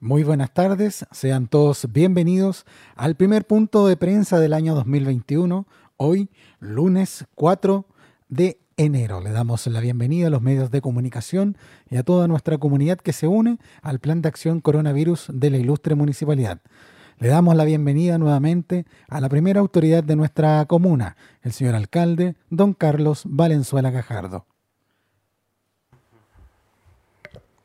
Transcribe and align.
Muy 0.00 0.22
buenas 0.22 0.54
tardes, 0.54 1.04
sean 1.10 1.48
todos 1.48 1.92
bienvenidos 1.92 2.66
al 2.94 3.16
primer 3.16 3.44
punto 3.44 3.88
de 3.88 3.96
prensa 3.96 4.38
del 4.38 4.52
año 4.52 4.76
2021, 4.76 5.66
hoy 5.96 6.30
lunes 6.60 7.26
4 7.34 7.84
de 8.28 8.60
enero. 8.76 9.20
Le 9.20 9.32
damos 9.32 9.66
la 9.66 9.80
bienvenida 9.80 10.28
a 10.28 10.30
los 10.30 10.40
medios 10.40 10.70
de 10.70 10.80
comunicación 10.80 11.56
y 11.90 11.96
a 11.96 12.04
toda 12.04 12.28
nuestra 12.28 12.58
comunidad 12.58 12.98
que 12.98 13.12
se 13.12 13.26
une 13.26 13.58
al 13.82 13.98
Plan 13.98 14.22
de 14.22 14.28
Acción 14.28 14.60
Coronavirus 14.60 15.32
de 15.34 15.50
la 15.50 15.56
Ilustre 15.56 15.96
Municipalidad. 15.96 16.60
Le 17.18 17.26
damos 17.26 17.56
la 17.56 17.64
bienvenida 17.64 18.18
nuevamente 18.18 18.86
a 19.08 19.20
la 19.20 19.28
primera 19.28 19.58
autoridad 19.58 20.04
de 20.04 20.14
nuestra 20.14 20.64
comuna, 20.66 21.16
el 21.42 21.50
señor 21.50 21.74
alcalde, 21.74 22.36
don 22.50 22.72
Carlos 22.72 23.24
Valenzuela 23.26 23.90
Gajardo. 23.90 24.46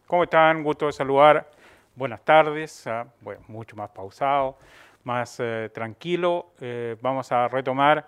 ¿Cómo 0.07 0.23
están? 0.23 0.63
Gusto 0.63 0.87
de 0.87 0.93
saludar 0.93 1.52
buenas 1.95 2.23
tardes, 2.25 2.85
bueno, 3.21 3.41
mucho 3.47 3.75
más 3.75 3.89
pausado, 3.89 4.57
más 5.03 5.39
eh, 5.39 5.69
tranquilo. 5.73 6.47
Eh, 6.59 6.95
vamos 7.01 7.31
a 7.31 7.47
retomar 7.47 8.07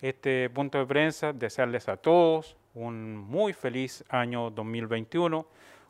este 0.00 0.50
punto 0.50 0.78
de 0.78 0.86
prensa, 0.86 1.32
desearles 1.32 1.88
a 1.88 1.96
todos 1.96 2.56
un 2.74 3.16
muy 3.16 3.52
feliz 3.52 4.04
año 4.08 4.50
2021, 4.50 5.46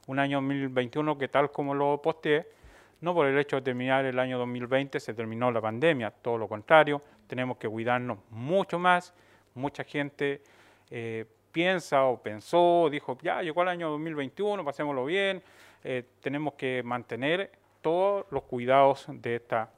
un 0.07 0.19
año 0.19 0.39
2021 0.39 1.17
que 1.17 1.29
tal 1.29 1.51
como 1.51 1.75
lo 1.75 2.01
posteé, 2.03 2.47
no 3.01 3.15
por 3.15 3.27
el 3.27 3.39
hecho 3.39 3.57
de 3.57 3.63
terminar 3.63 4.05
el 4.05 4.19
año 4.19 4.39
2020 4.39 4.99
se 5.01 5.15
terminó 5.15 5.51
la 5.51 5.61
pandemia, 5.61 6.11
todo 6.11 6.39
lo 6.39 6.49
contrario, 6.49 7.03
tenemos 7.27 7.57
que 7.57 7.69
cuidarnos 7.69 8.19
mucho 8.31 8.79
más, 8.79 9.15
mucha 9.55 9.85
gente 9.85 10.43
eh, 10.91 11.25
piensa 11.53 12.05
o 12.05 12.21
pensó, 12.21 12.89
dijo, 12.91 13.17
ya 13.23 13.43
llegó 13.43 13.63
el 13.63 13.69
año 13.69 13.91
2021, 13.91 14.65
pasémoslo 14.65 15.05
bien, 15.05 15.43
eh, 15.85 16.05
tenemos 16.21 16.55
que 16.55 16.83
mantener 16.85 17.51
todos 17.81 18.27
los 18.31 18.45
cuidados 18.45 19.07
de 19.09 19.37
esta 19.37 19.71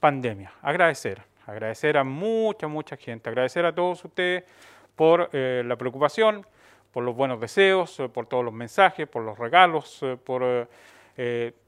pandemia. 0.00 0.52
Agradecer, 0.62 1.22
agradecer 1.46 1.98
a 1.98 2.04
mucha, 2.04 2.68
mucha 2.68 2.96
gente, 2.96 3.28
agradecer 3.28 3.64
a 3.66 3.74
todos 3.74 4.04
ustedes 4.04 4.44
por 4.94 5.28
eh, 5.32 5.62
la 5.66 5.76
preocupación, 5.76 6.46
por 6.90 7.04
los 7.04 7.14
buenos 7.14 7.40
deseos, 7.40 8.00
eh, 8.00 8.08
por 8.08 8.26
todos 8.26 8.44
los 8.44 8.54
mensajes, 8.54 9.06
por 9.06 9.22
los 9.22 9.38
regalos, 9.38 10.04
por 10.24 10.68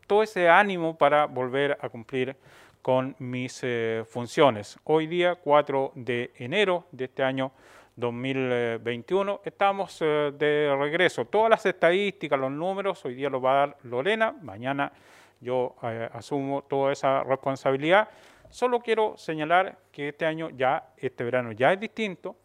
todo 0.06 0.22
ese 0.22 0.48
ánimo 0.48 0.96
para 0.96 1.24
volver 1.24 1.78
a 1.80 1.88
cumplir 1.88 2.36
con 2.82 3.16
mis 3.18 3.64
funciones. 4.06 4.78
Hoy 4.84 5.06
día, 5.06 5.36
4 5.36 5.92
de 5.94 6.32
enero 6.36 6.84
de 6.92 7.06
este 7.06 7.22
año 7.22 7.52
2021. 7.98 9.40
Estamos 9.44 9.98
eh, 10.00 10.32
de 10.38 10.74
regreso. 10.78 11.24
Todas 11.24 11.50
las 11.50 11.66
estadísticas, 11.66 12.38
los 12.38 12.50
números, 12.50 13.04
hoy 13.04 13.14
día 13.14 13.28
los 13.28 13.44
va 13.44 13.50
a 13.50 13.66
dar 13.66 13.76
Lorena, 13.82 14.34
mañana 14.40 14.92
yo 15.40 15.74
eh, 15.82 16.08
asumo 16.12 16.62
toda 16.62 16.92
esa 16.92 17.24
responsabilidad. 17.24 18.08
Solo 18.50 18.80
quiero 18.80 19.16
señalar 19.16 19.78
que 19.90 20.08
este 20.10 20.26
año 20.26 20.50
ya, 20.50 20.90
este 20.96 21.24
verano 21.24 21.52
ya 21.52 21.72
es 21.72 21.80
distinto. 21.80 22.36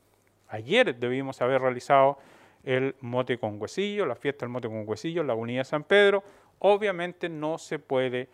Ayer 0.50 0.96
debimos 0.96 1.42
haber 1.42 1.62
realizado 1.62 2.18
el 2.64 2.96
mote 3.02 3.38
con 3.38 3.62
huesillo, 3.62 4.06
la 4.06 4.16
fiesta 4.16 4.46
del 4.46 4.52
mote 4.52 4.68
con 4.68 4.88
huesillo 4.88 5.24
la 5.24 5.36
Unidad 5.36 5.66
San 5.66 5.84
Pedro. 5.84 6.24
Obviamente 6.59 7.30
no 7.30 7.58
se 7.58 7.78
puede 7.78 8.28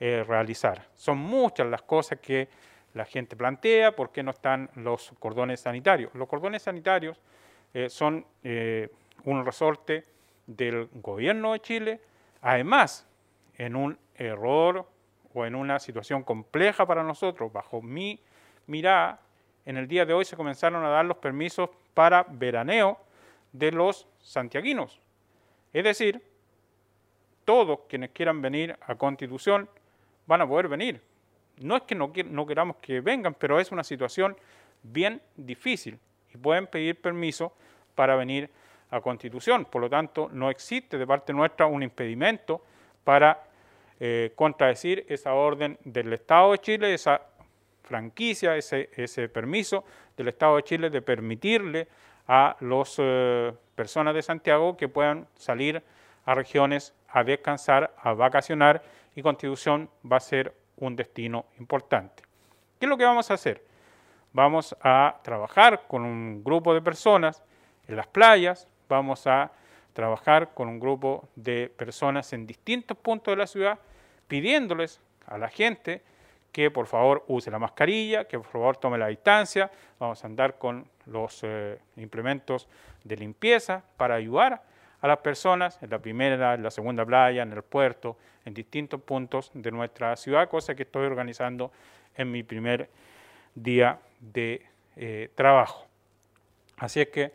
eh, 0.00 0.24
realizar. 0.26 0.88
Son 0.94 1.18
muchas 1.18 1.66
las 1.68 1.82
cosas 1.82 2.18
que 2.18 2.48
la 2.96 3.04
gente 3.04 3.36
plantea, 3.36 3.94
por 3.94 4.10
qué 4.10 4.22
no 4.22 4.30
están 4.30 4.70
los 4.74 5.12
cordones 5.18 5.60
sanitarios. 5.60 6.14
Los 6.14 6.28
cordones 6.28 6.62
sanitarios 6.62 7.20
eh, 7.74 7.90
son 7.90 8.24
eh, 8.42 8.88
un 9.24 9.44
resorte 9.44 10.06
del 10.46 10.88
gobierno 10.94 11.52
de 11.52 11.60
Chile, 11.60 12.00
además, 12.40 13.06
en 13.58 13.76
un 13.76 13.98
error 14.14 14.88
o 15.34 15.44
en 15.44 15.54
una 15.54 15.78
situación 15.78 16.22
compleja 16.22 16.86
para 16.86 17.02
nosotros, 17.02 17.52
bajo 17.52 17.82
mi 17.82 18.18
mirada, 18.66 19.20
en 19.66 19.76
el 19.76 19.88
día 19.88 20.06
de 20.06 20.14
hoy 20.14 20.24
se 20.24 20.36
comenzaron 20.36 20.82
a 20.82 20.88
dar 20.88 21.04
los 21.04 21.18
permisos 21.18 21.68
para 21.92 22.24
veraneo 22.26 22.98
de 23.52 23.72
los 23.72 24.08
santiaguinos. 24.20 25.02
Es 25.74 25.84
decir, 25.84 26.22
todos 27.44 27.80
quienes 27.90 28.10
quieran 28.12 28.40
venir 28.40 28.78
a 28.80 28.94
Constitución 28.94 29.68
van 30.26 30.40
a 30.40 30.48
poder 30.48 30.68
venir, 30.68 31.02
no 31.60 31.76
es 31.76 31.82
que 31.82 31.94
no, 31.94 32.12
queramos 32.46 32.76
que 32.76 33.00
vengan, 33.00 33.34
pero 33.34 33.58
es 33.60 33.72
una 33.72 33.84
situación 33.84 34.36
bien 34.82 35.20
difícil 35.36 35.98
y 36.32 36.36
pueden 36.36 36.66
pedir 36.66 37.00
permiso 37.00 37.52
para 37.94 38.16
venir 38.16 38.50
a 38.90 39.00
Constitución. 39.00 39.64
Por 39.64 39.82
lo 39.82 39.90
tanto, 39.90 40.28
no 40.32 40.50
existe 40.50 40.98
de 40.98 41.06
parte 41.06 41.32
nuestra 41.32 41.66
un 41.66 41.82
impedimento 41.82 42.62
para 43.04 43.42
eh, 43.98 44.32
contradecir 44.34 45.06
esa 45.08 45.34
orden 45.34 45.78
del 45.84 46.12
Estado 46.12 46.52
de 46.52 46.58
Chile, 46.58 46.94
esa 46.94 47.22
franquicia, 47.82 48.56
ese, 48.56 49.28
permiso 49.28 49.84
del 50.16 50.28
Estado 50.28 50.56
de 50.56 50.62
Chile 50.64 50.90
de 50.90 51.02
permitirle 51.02 51.88
a 52.28 52.56
las 52.60 52.96
eh, 52.98 53.52
personas 53.74 54.14
de 54.14 54.22
Santiago 54.22 54.76
que 54.76 54.88
puedan 54.88 55.26
salir 55.36 55.82
a 56.24 56.34
regiones 56.34 56.92
a 57.08 57.24
descansar, 57.24 57.94
a 58.02 58.12
vacacionar 58.12 58.82
y 59.14 59.22
Constitución 59.22 59.88
va 60.10 60.18
a 60.18 60.20
ser 60.20 60.52
un 60.76 60.96
destino 60.96 61.46
importante. 61.58 62.22
¿Qué 62.78 62.86
es 62.86 62.90
lo 62.90 62.96
que 62.96 63.04
vamos 63.04 63.30
a 63.30 63.34
hacer? 63.34 63.64
Vamos 64.32 64.76
a 64.82 65.18
trabajar 65.22 65.86
con 65.88 66.04
un 66.04 66.44
grupo 66.44 66.74
de 66.74 66.82
personas 66.82 67.42
en 67.88 67.96
las 67.96 68.06
playas, 68.06 68.68
vamos 68.88 69.26
a 69.26 69.50
trabajar 69.92 70.52
con 70.52 70.68
un 70.68 70.78
grupo 70.78 71.28
de 71.36 71.72
personas 71.74 72.32
en 72.32 72.46
distintos 72.46 72.96
puntos 72.98 73.32
de 73.32 73.36
la 73.36 73.46
ciudad, 73.46 73.78
pidiéndoles 74.28 75.00
a 75.26 75.38
la 75.38 75.48
gente 75.48 76.02
que 76.52 76.70
por 76.70 76.86
favor 76.86 77.24
use 77.28 77.50
la 77.50 77.58
mascarilla, 77.58 78.26
que 78.26 78.38
por 78.38 78.48
favor 78.48 78.76
tome 78.76 78.98
la 78.98 79.08
distancia, 79.08 79.70
vamos 79.98 80.22
a 80.22 80.26
andar 80.26 80.58
con 80.58 80.88
los 81.06 81.40
eh, 81.42 81.78
implementos 81.96 82.68
de 83.04 83.16
limpieza 83.16 83.82
para 83.96 84.16
ayudar 84.16 84.62
a 85.00 85.08
las 85.08 85.18
personas 85.18 85.78
en 85.82 85.90
la 85.90 85.98
primera, 85.98 86.54
en 86.54 86.62
la 86.62 86.70
segunda 86.70 87.04
playa, 87.04 87.42
en 87.42 87.52
el 87.52 87.62
puerto, 87.62 88.16
en 88.44 88.54
distintos 88.54 89.00
puntos 89.00 89.50
de 89.54 89.70
nuestra 89.70 90.16
ciudad, 90.16 90.48
cosa 90.48 90.74
que 90.74 90.84
estoy 90.84 91.06
organizando 91.06 91.72
en 92.14 92.30
mi 92.30 92.42
primer 92.42 92.88
día 93.54 93.98
de 94.20 94.64
eh, 94.96 95.30
trabajo. 95.34 95.86
Así 96.78 97.00
es 97.00 97.08
que 97.08 97.32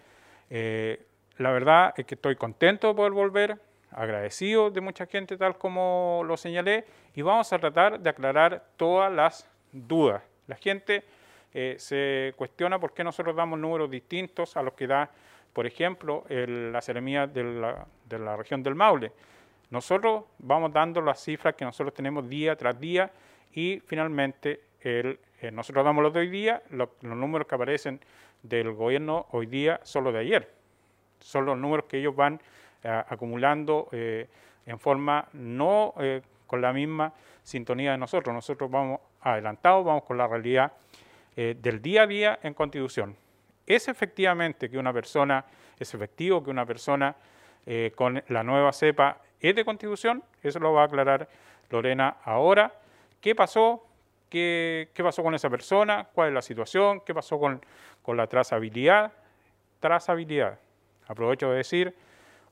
eh, 0.50 1.06
la 1.38 1.52
verdad 1.52 1.94
es 1.98 2.06
que 2.06 2.16
estoy 2.16 2.36
contento 2.36 2.88
de 2.88 2.94
poder 2.94 3.12
volver, 3.12 3.58
agradecido 3.92 4.70
de 4.70 4.82
mucha 4.82 5.06
gente 5.06 5.38
tal 5.38 5.58
como 5.58 6.22
lo 6.26 6.38
señalé, 6.38 6.86
y 7.14 7.22
vamos 7.22 7.52
a 7.52 7.60
tratar 7.60 8.00
de 8.00 8.10
aclarar 8.10 8.64
todas 8.78 9.12
las 9.12 9.50
dudas. 9.72 10.22
La 10.48 10.56
gente 10.56 11.04
eh, 11.54 11.76
se 11.78 12.34
cuestiona 12.38 12.80
por 12.80 12.94
qué 12.94 13.04
nosotros 13.04 13.36
damos 13.36 13.60
números 13.60 13.90
distintos 13.90 14.56
a 14.56 14.64
los 14.64 14.74
que 14.74 14.88
da 14.88 15.10
por 15.54 15.66
ejemplo, 15.66 16.24
la 16.30 16.82
seremía 16.82 17.28
de 17.28 17.44
la, 17.44 18.38
región 18.38 18.64
del 18.64 18.76
Maule. 18.76 19.12
Nosotros 19.70 20.26
vamos 20.40 20.72
dando 20.74 21.02
las 21.02 21.24
cifras 21.24 21.56
que 21.56 21.66
nosotros 21.66 21.94
tenemos 21.94 22.28
día 22.28 22.56
tras 22.56 22.80
día 22.80 23.12
y 23.54 23.82
finalmente 23.86 24.62
el, 24.82 25.20
eh, 25.42 25.52
nosotros 25.52 25.84
damos 25.84 26.04
los 26.04 26.14
de 26.14 26.22
hoy 26.22 26.30
día, 26.30 26.62
los 26.70 26.90
números 27.02 27.48
que 27.48 27.56
aparecen 27.56 28.00
del 28.44 28.74
gobierno 28.74 29.28
hoy 29.32 29.46
día 29.46 29.80
son 29.84 30.06
los 30.06 30.14
de 30.14 30.20
ayer. 30.20 30.54
Son 31.20 31.46
los 31.46 31.58
números 31.58 31.86
que 31.86 32.00
ellos 32.00 32.16
van 32.16 32.42
eh, 32.84 33.04
acumulando 33.10 33.88
eh, 33.92 34.28
en 34.66 34.80
forma 34.80 35.28
no 35.34 35.94
con 36.48 36.62
la 36.62 36.74
misma 36.74 37.14
sintonía 37.44 37.92
de 37.92 37.98
nosotros. 37.98 38.34
Nosotros 38.34 38.70
vamos 38.70 39.00
adelantados, 39.22 39.86
vamos 39.86 40.04
con 40.04 40.18
la 40.18 40.28
realidad 40.28 40.72
del 41.36 41.82
día 41.82 42.04
a 42.04 42.08
día 42.08 42.40
en 42.44 42.54
Constitución. 42.54 43.16
¿Es 43.66 43.88
efectivamente 43.88 44.70
que 44.70 44.78
una 44.78 44.94
persona, 44.94 45.46
es 45.80 45.94
efectivo 45.94 46.44
que 46.44 46.50
una 46.50 46.66
persona 46.66 47.16
eh, 47.66 47.92
con 47.96 48.24
la 48.28 48.44
nueva 48.44 48.74
cepa 48.74 49.22
es 49.40 49.56
de 49.56 49.66
constitución? 49.66 50.24
Eso 50.42 50.60
lo 50.60 50.74
va 50.74 50.84
a 50.84 50.86
aclarar 50.86 51.30
Lorena 51.70 52.18
ahora. 52.24 52.74
¿Qué 53.20 53.36
pasó? 53.36 53.86
¿Qué, 54.30 54.90
pasó 54.98 55.24
con 55.24 55.36
esa 55.36 55.50
persona? 55.50 56.08
¿Cuál 56.14 56.30
es 56.30 56.34
la 56.34 56.42
situación? 56.42 57.02
¿Qué 57.02 57.14
pasó 57.14 57.40
con, 57.40 57.62
la 58.16 58.28
trazabilidad? 58.28 59.12
Trazabilidad. 59.80 60.58
Aprovecho 61.08 61.52
de 61.52 61.58
decir 61.58 61.96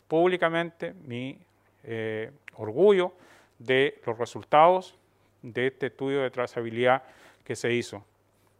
públicamente 0.07 0.93
mi 0.93 1.39
eh, 1.83 2.31
orgullo 2.55 3.13
de 3.57 4.01
los 4.05 4.17
resultados 4.17 4.97
de 5.41 5.67
este 5.67 5.87
estudio 5.87 6.21
de 6.21 6.31
trazabilidad 6.31 7.03
que 7.43 7.55
se 7.55 7.73
hizo, 7.73 8.03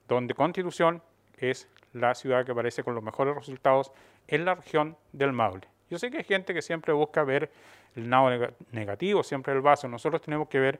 donde 0.07 0.33
Constitución 0.33 1.01
es 1.37 1.67
la 1.93 2.15
ciudad 2.15 2.45
que 2.45 2.51
aparece 2.51 2.83
con 2.83 2.95
los 2.95 3.03
mejores 3.03 3.35
resultados 3.35 3.91
en 4.27 4.45
la 4.45 4.55
región 4.55 4.97
del 5.11 5.33
Maule. 5.33 5.67
Yo 5.89 5.97
sé 5.97 6.11
que 6.11 6.17
hay 6.17 6.23
gente 6.23 6.53
que 6.53 6.61
siempre 6.61 6.93
busca 6.93 7.23
ver 7.23 7.51
el 7.95 8.09
lado 8.09 8.53
negativo, 8.71 9.23
siempre 9.23 9.53
el 9.53 9.61
vaso. 9.61 9.87
Nosotros 9.87 10.21
tenemos 10.21 10.47
que 10.47 10.59
ver 10.59 10.79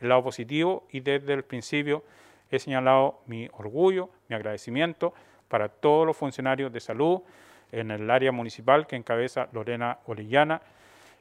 el 0.00 0.08
lado 0.08 0.24
positivo 0.24 0.86
y 0.90 1.00
desde 1.00 1.34
el 1.34 1.44
principio 1.44 2.04
he 2.50 2.58
señalado 2.58 3.20
mi 3.26 3.48
orgullo, 3.52 4.10
mi 4.28 4.36
agradecimiento 4.36 5.12
para 5.48 5.68
todos 5.68 6.06
los 6.06 6.16
funcionarios 6.16 6.72
de 6.72 6.80
salud 6.80 7.20
en 7.72 7.90
el 7.90 8.10
área 8.10 8.32
municipal 8.32 8.86
que 8.86 8.96
encabeza 8.96 9.48
Lorena 9.52 9.98
Orellana 10.06 10.62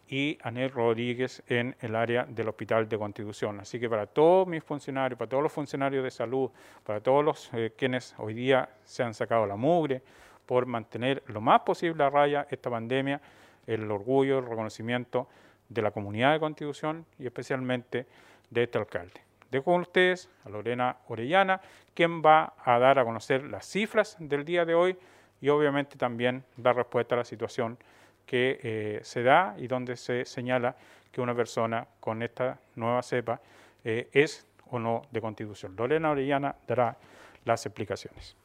y 0.07 0.37
Anel 0.43 0.71
Rodríguez 0.71 1.41
en 1.47 1.75
el 1.79 1.95
área 1.95 2.25
del 2.25 2.47
Hospital 2.47 2.87
de 2.87 2.97
Constitución. 2.97 3.59
Así 3.59 3.79
que 3.79 3.89
para 3.89 4.05
todos 4.05 4.47
mis 4.47 4.63
funcionarios, 4.63 5.17
para 5.17 5.29
todos 5.29 5.43
los 5.43 5.51
funcionarios 5.51 6.03
de 6.03 6.11
salud, 6.11 6.49
para 6.83 7.01
todos 7.01 7.25
los 7.25 7.49
eh, 7.53 7.73
quienes 7.75 8.13
hoy 8.17 8.33
día 8.33 8.69
se 8.83 9.03
han 9.03 9.13
sacado 9.13 9.45
la 9.45 9.55
mugre 9.55 10.01
por 10.45 10.65
mantener 10.65 11.23
lo 11.27 11.41
más 11.41 11.61
posible 11.61 12.03
a 12.03 12.09
raya 12.09 12.47
esta 12.49 12.69
pandemia, 12.69 13.19
el 13.65 13.89
orgullo, 13.89 14.39
el 14.39 14.45
reconocimiento 14.45 15.27
de 15.69 15.81
la 15.81 15.91
comunidad 15.91 16.33
de 16.33 16.39
Constitución 16.39 17.05
y 17.17 17.25
especialmente 17.25 18.05
de 18.49 18.63
este 18.63 18.77
alcalde. 18.77 19.21
Dejo 19.49 19.65
con 19.65 19.81
ustedes 19.81 20.29
a 20.43 20.49
Lorena 20.49 20.97
Orellana, 21.07 21.61
quien 21.93 22.21
va 22.21 22.53
a 22.63 22.77
dar 22.77 22.99
a 22.99 23.05
conocer 23.05 23.43
las 23.45 23.65
cifras 23.65 24.17
del 24.19 24.45
día 24.45 24.65
de 24.65 24.75
hoy 24.75 24.97
y 25.41 25.49
obviamente 25.49 25.97
también 25.97 26.43
dar 26.57 26.75
respuesta 26.75 27.15
a 27.15 27.19
la 27.19 27.25
situación 27.25 27.77
que 28.25 28.59
eh, 28.63 28.99
se 29.03 29.23
da 29.23 29.55
y 29.57 29.67
donde 29.67 29.95
se 29.97 30.25
señala 30.25 30.75
que 31.11 31.21
una 31.21 31.35
persona 31.35 31.87
con 31.99 32.21
esta 32.21 32.59
nueva 32.75 33.01
cepa 33.01 33.39
eh, 33.83 34.09
es 34.11 34.45
o 34.69 34.79
no 34.79 35.03
de 35.11 35.21
constitución. 35.21 35.75
Lorena 35.77 36.11
Orellana 36.11 36.55
dará 36.67 36.97
las 37.45 37.65
explicaciones. 37.65 38.35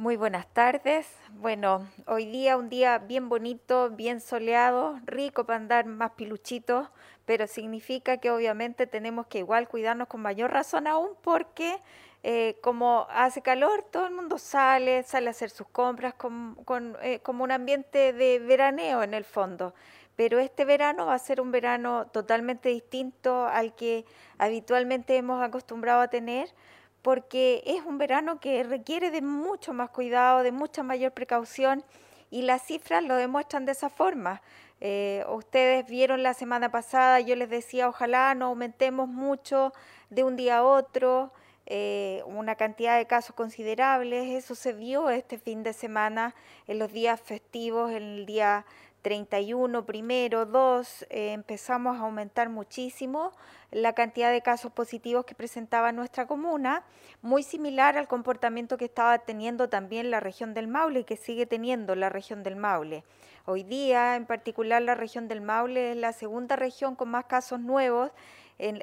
Muy 0.00 0.16
buenas 0.16 0.46
tardes. 0.54 1.06
Bueno, 1.40 1.86
hoy 2.06 2.24
día 2.24 2.56
un 2.56 2.70
día 2.70 2.96
bien 2.96 3.28
bonito, 3.28 3.90
bien 3.90 4.22
soleado, 4.22 4.98
rico 5.04 5.44
para 5.44 5.58
andar 5.58 5.84
más 5.84 6.12
piluchitos, 6.12 6.88
pero 7.26 7.46
significa 7.46 8.16
que 8.16 8.30
obviamente 8.30 8.86
tenemos 8.86 9.26
que 9.26 9.40
igual 9.40 9.68
cuidarnos 9.68 10.08
con 10.08 10.22
mayor 10.22 10.52
razón 10.52 10.86
aún 10.86 11.10
porque 11.20 11.76
eh, 12.22 12.58
como 12.60 13.06
hace 13.10 13.40
calor, 13.40 13.82
todo 13.90 14.06
el 14.06 14.12
mundo 14.12 14.36
sale, 14.36 15.02
sale 15.04 15.28
a 15.28 15.30
hacer 15.30 15.50
sus 15.50 15.66
compras 15.68 16.14
con, 16.14 16.56
eh, 17.02 17.20
como 17.20 17.44
un 17.44 17.50
ambiente 17.50 18.12
de 18.12 18.38
veraneo 18.38 19.02
en 19.02 19.14
el 19.14 19.24
fondo. 19.24 19.74
Pero 20.16 20.38
este 20.38 20.66
verano 20.66 21.06
va 21.06 21.14
a 21.14 21.18
ser 21.18 21.40
un 21.40 21.50
verano 21.50 22.06
totalmente 22.12 22.68
distinto 22.68 23.46
al 23.46 23.74
que 23.74 24.04
habitualmente 24.36 25.16
hemos 25.16 25.42
acostumbrado 25.42 26.02
a 26.02 26.08
tener, 26.08 26.52
porque 27.00 27.62
es 27.64 27.82
un 27.86 27.96
verano 27.96 28.38
que 28.38 28.62
requiere 28.64 29.10
de 29.10 29.22
mucho 29.22 29.72
más 29.72 29.88
cuidado, 29.88 30.42
de 30.42 30.52
mucha 30.52 30.82
mayor 30.82 31.12
precaución, 31.12 31.84
y 32.30 32.42
las 32.42 32.62
cifras 32.62 33.02
lo 33.02 33.16
demuestran 33.16 33.64
de 33.64 33.72
esa 33.72 33.88
forma. 33.88 34.42
Eh, 34.82 35.24
ustedes 35.28 35.86
vieron 35.86 36.22
la 36.22 36.34
semana 36.34 36.70
pasada, 36.70 37.20
yo 37.20 37.34
les 37.34 37.48
decía, 37.48 37.88
ojalá 37.88 38.34
no 38.34 38.46
aumentemos 38.46 39.08
mucho 39.08 39.72
de 40.10 40.22
un 40.22 40.36
día 40.36 40.58
a 40.58 40.64
otro. 40.64 41.32
Eh, 41.72 42.24
una 42.26 42.56
cantidad 42.56 42.98
de 42.98 43.06
casos 43.06 43.36
considerables. 43.36 44.28
Eso 44.30 44.56
se 44.56 44.72
vio 44.72 45.08
este 45.08 45.38
fin 45.38 45.62
de 45.62 45.72
semana 45.72 46.34
en 46.66 46.80
los 46.80 46.92
días 46.92 47.20
festivos, 47.20 47.92
en 47.92 48.02
el 48.02 48.26
día 48.26 48.66
31, 49.02 49.86
primero, 49.86 50.46
2, 50.46 51.06
eh, 51.08 51.32
empezamos 51.32 51.96
a 51.96 52.00
aumentar 52.00 52.48
muchísimo 52.48 53.30
la 53.70 53.92
cantidad 53.92 54.32
de 54.32 54.42
casos 54.42 54.72
positivos 54.72 55.24
que 55.24 55.36
presentaba 55.36 55.92
nuestra 55.92 56.26
comuna, 56.26 56.82
muy 57.22 57.44
similar 57.44 57.96
al 57.96 58.08
comportamiento 58.08 58.76
que 58.76 58.86
estaba 58.86 59.20
teniendo 59.20 59.68
también 59.68 60.10
la 60.10 60.18
región 60.18 60.54
del 60.54 60.66
Maule 60.66 61.00
y 61.00 61.04
que 61.04 61.16
sigue 61.16 61.46
teniendo 61.46 61.94
la 61.94 62.08
región 62.08 62.42
del 62.42 62.56
Maule. 62.56 63.04
Hoy 63.46 63.62
día, 63.62 64.16
en 64.16 64.26
particular, 64.26 64.82
la 64.82 64.96
región 64.96 65.28
del 65.28 65.40
Maule 65.40 65.92
es 65.92 65.96
la 65.96 66.12
segunda 66.12 66.56
región 66.56 66.96
con 66.96 67.10
más 67.10 67.26
casos 67.26 67.60
nuevos 67.60 68.10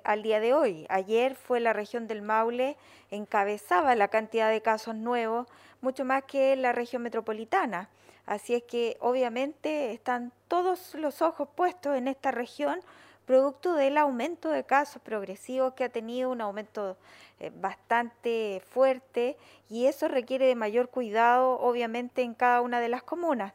al 0.03 0.23
día 0.23 0.39
de 0.39 0.53
hoy. 0.53 0.85
Ayer 0.89 1.35
fue 1.35 1.59
la 1.59 1.73
región 1.73 2.07
del 2.07 2.21
Maule, 2.21 2.77
encabezaba 3.11 3.95
la 3.95 4.07
cantidad 4.07 4.49
de 4.49 4.61
casos 4.61 4.95
nuevos, 4.95 5.47
mucho 5.81 6.05
más 6.05 6.23
que 6.23 6.55
la 6.55 6.71
región 6.71 7.03
metropolitana. 7.03 7.89
Así 8.25 8.55
es 8.55 8.63
que 8.63 8.97
obviamente 8.99 9.93
están 9.93 10.31
todos 10.47 10.95
los 10.95 11.21
ojos 11.21 11.47
puestos 11.55 11.95
en 11.95 12.07
esta 12.07 12.31
región, 12.31 12.81
producto 13.25 13.73
del 13.73 13.97
aumento 13.97 14.49
de 14.49 14.63
casos 14.63 15.01
progresivos 15.01 15.73
que 15.73 15.83
ha 15.83 15.89
tenido 15.89 16.29
un 16.29 16.41
aumento 16.41 16.97
eh, 17.39 17.51
bastante 17.53 18.61
fuerte 18.69 19.37
y 19.69 19.85
eso 19.85 20.07
requiere 20.07 20.45
de 20.47 20.55
mayor 20.55 20.89
cuidado 20.89 21.59
obviamente 21.59 22.21
en 22.21 22.33
cada 22.33 22.61
una 22.61 22.79
de 22.79 22.89
las 22.89 23.03
comunas. 23.03 23.53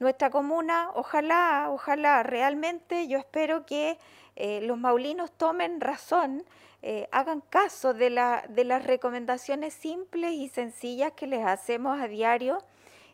Nuestra 0.00 0.30
comuna, 0.30 0.90
ojalá, 0.94 1.68
ojalá, 1.70 2.24
realmente 2.24 3.06
yo 3.06 3.18
espero 3.18 3.64
que 3.64 3.96
eh, 4.34 4.60
los 4.62 4.76
maulinos 4.76 5.30
tomen 5.30 5.80
razón, 5.80 6.44
eh, 6.82 7.08
hagan 7.12 7.40
caso 7.40 7.94
de, 7.94 8.10
la, 8.10 8.44
de 8.48 8.64
las 8.64 8.84
recomendaciones 8.84 9.72
simples 9.72 10.32
y 10.32 10.48
sencillas 10.48 11.12
que 11.12 11.28
les 11.28 11.46
hacemos 11.46 12.00
a 12.00 12.08
diario 12.08 12.58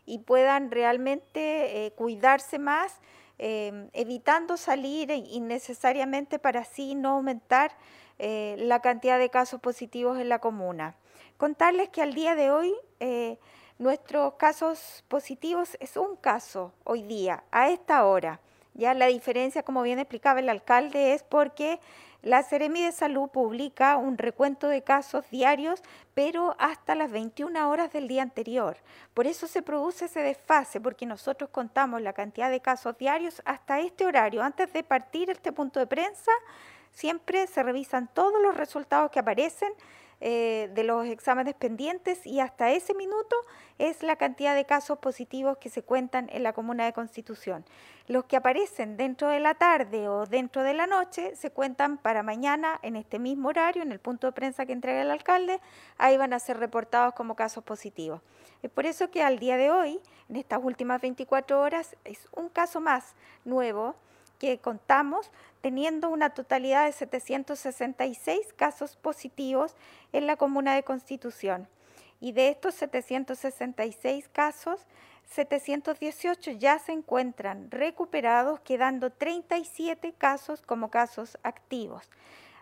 y 0.07 0.19
puedan 0.19 0.71
realmente 0.71 1.85
eh, 1.85 1.91
cuidarse 1.91 2.59
más, 2.59 2.99
evitando 3.43 4.55
salir 4.55 5.09
innecesariamente 5.09 6.37
para 6.37 6.59
así 6.59 6.93
no 6.93 7.13
aumentar 7.13 7.75
la 8.19 8.81
cantidad 8.81 9.17
de 9.17 9.31
casos 9.31 9.59
positivos 9.59 10.19
en 10.19 10.29
la 10.29 10.37
comuna. 10.37 10.95
Contarles 11.37 11.89
que 11.89 12.03
al 12.03 12.13
día 12.13 12.35
de 12.35 12.51
hoy 12.51 12.71
nuestros 13.81 14.35
casos 14.35 15.03
positivos 15.07 15.75
es 15.79 15.97
un 15.97 16.15
caso 16.15 16.71
hoy 16.83 17.01
día, 17.01 17.43
a 17.49 17.71
esta 17.71 18.05
hora. 18.05 18.39
Ya 18.75 18.93
la 18.93 19.07
diferencia, 19.07 19.63
como 19.63 19.81
bien 19.81 19.97
explicaba 19.97 20.39
el 20.39 20.49
alcalde, 20.49 21.13
es 21.13 21.23
porque 21.23 21.79
la 22.21 22.43
Seremi 22.43 22.83
de 22.83 22.91
Salud 22.91 23.29
publica 23.29 23.97
un 23.97 24.19
recuento 24.19 24.67
de 24.67 24.83
casos 24.83 25.25
diarios, 25.31 25.81
pero 26.13 26.55
hasta 26.59 26.93
las 26.93 27.11
21 27.11 27.69
horas 27.71 27.91
del 27.91 28.07
día 28.07 28.21
anterior. 28.21 28.77
Por 29.15 29.25
eso 29.25 29.47
se 29.47 29.63
produce 29.63 30.05
ese 30.05 30.21
desfase, 30.21 30.79
porque 30.79 31.07
nosotros 31.07 31.49
contamos 31.49 32.03
la 32.03 32.13
cantidad 32.13 32.51
de 32.51 32.61
casos 32.61 32.95
diarios 32.99 33.41
hasta 33.45 33.79
este 33.79 34.05
horario. 34.05 34.43
Antes 34.43 34.71
de 34.73 34.83
partir 34.83 35.31
este 35.31 35.51
punto 35.51 35.79
de 35.79 35.87
prensa, 35.87 36.31
siempre 36.91 37.47
se 37.47 37.63
revisan 37.63 38.07
todos 38.13 38.39
los 38.43 38.55
resultados 38.55 39.09
que 39.09 39.19
aparecen 39.19 39.73
eh, 40.23 40.69
de 40.75 40.83
los 40.83 41.07
exámenes 41.07 41.55
pendientes 41.55 42.27
y 42.27 42.39
hasta 42.41 42.69
ese 42.69 42.93
minuto 42.93 43.35
es 43.79 44.03
la 44.03 44.17
cantidad 44.17 44.53
de 44.53 44.65
casos 44.65 44.99
positivos 44.99 45.57
que 45.57 45.69
se 45.69 45.81
cuentan 45.81 46.29
en 46.31 46.43
la 46.43 46.53
comuna 46.53 46.85
de 46.85 46.93
Constitución. 46.93 47.65
Los 48.05 48.25
que 48.25 48.37
aparecen 48.37 48.97
dentro 48.97 49.29
de 49.29 49.39
la 49.39 49.55
tarde 49.55 50.07
o 50.07 50.27
dentro 50.27 50.61
de 50.61 50.75
la 50.75 50.85
noche 50.85 51.35
se 51.35 51.49
cuentan 51.49 51.97
para 51.97 52.21
mañana 52.21 52.79
en 52.83 52.97
este 52.97 53.17
mismo 53.17 53.49
horario, 53.49 53.81
en 53.81 53.91
el 53.91 53.99
punto 53.99 54.27
de 54.27 54.33
prensa 54.33 54.67
que 54.67 54.73
entrega 54.73 55.01
el 55.01 55.09
alcalde, 55.09 55.59
ahí 55.97 56.17
van 56.17 56.33
a 56.33 56.39
ser 56.39 56.59
reportados 56.59 57.15
como 57.15 57.35
casos 57.35 57.63
positivos. 57.63 58.21
Es 58.61 58.69
por 58.69 58.85
eso 58.85 59.09
que 59.09 59.23
al 59.23 59.39
día 59.39 59.57
de 59.57 59.71
hoy, 59.71 59.99
en 60.29 60.35
estas 60.35 60.59
últimas 60.63 61.01
24 61.01 61.59
horas, 61.59 61.95
es 62.05 62.27
un 62.35 62.49
caso 62.49 62.79
más 62.79 63.15
nuevo 63.43 63.95
que 64.41 64.57
contamos 64.57 65.29
teniendo 65.61 66.09
una 66.09 66.31
totalidad 66.31 66.87
de 66.87 66.93
766 66.93 68.53
casos 68.55 68.95
positivos 68.95 69.75
en 70.13 70.25
la 70.25 70.35
comuna 70.35 70.73
de 70.73 70.81
Constitución. 70.81 71.67
Y 72.19 72.31
de 72.31 72.49
estos 72.49 72.73
766 72.73 74.29
casos, 74.29 74.87
718 75.25 76.53
ya 76.53 76.79
se 76.79 76.91
encuentran 76.91 77.69
recuperados, 77.69 78.59
quedando 78.61 79.11
37 79.11 80.11
casos 80.17 80.63
como 80.63 80.89
casos 80.89 81.37
activos. 81.43 82.09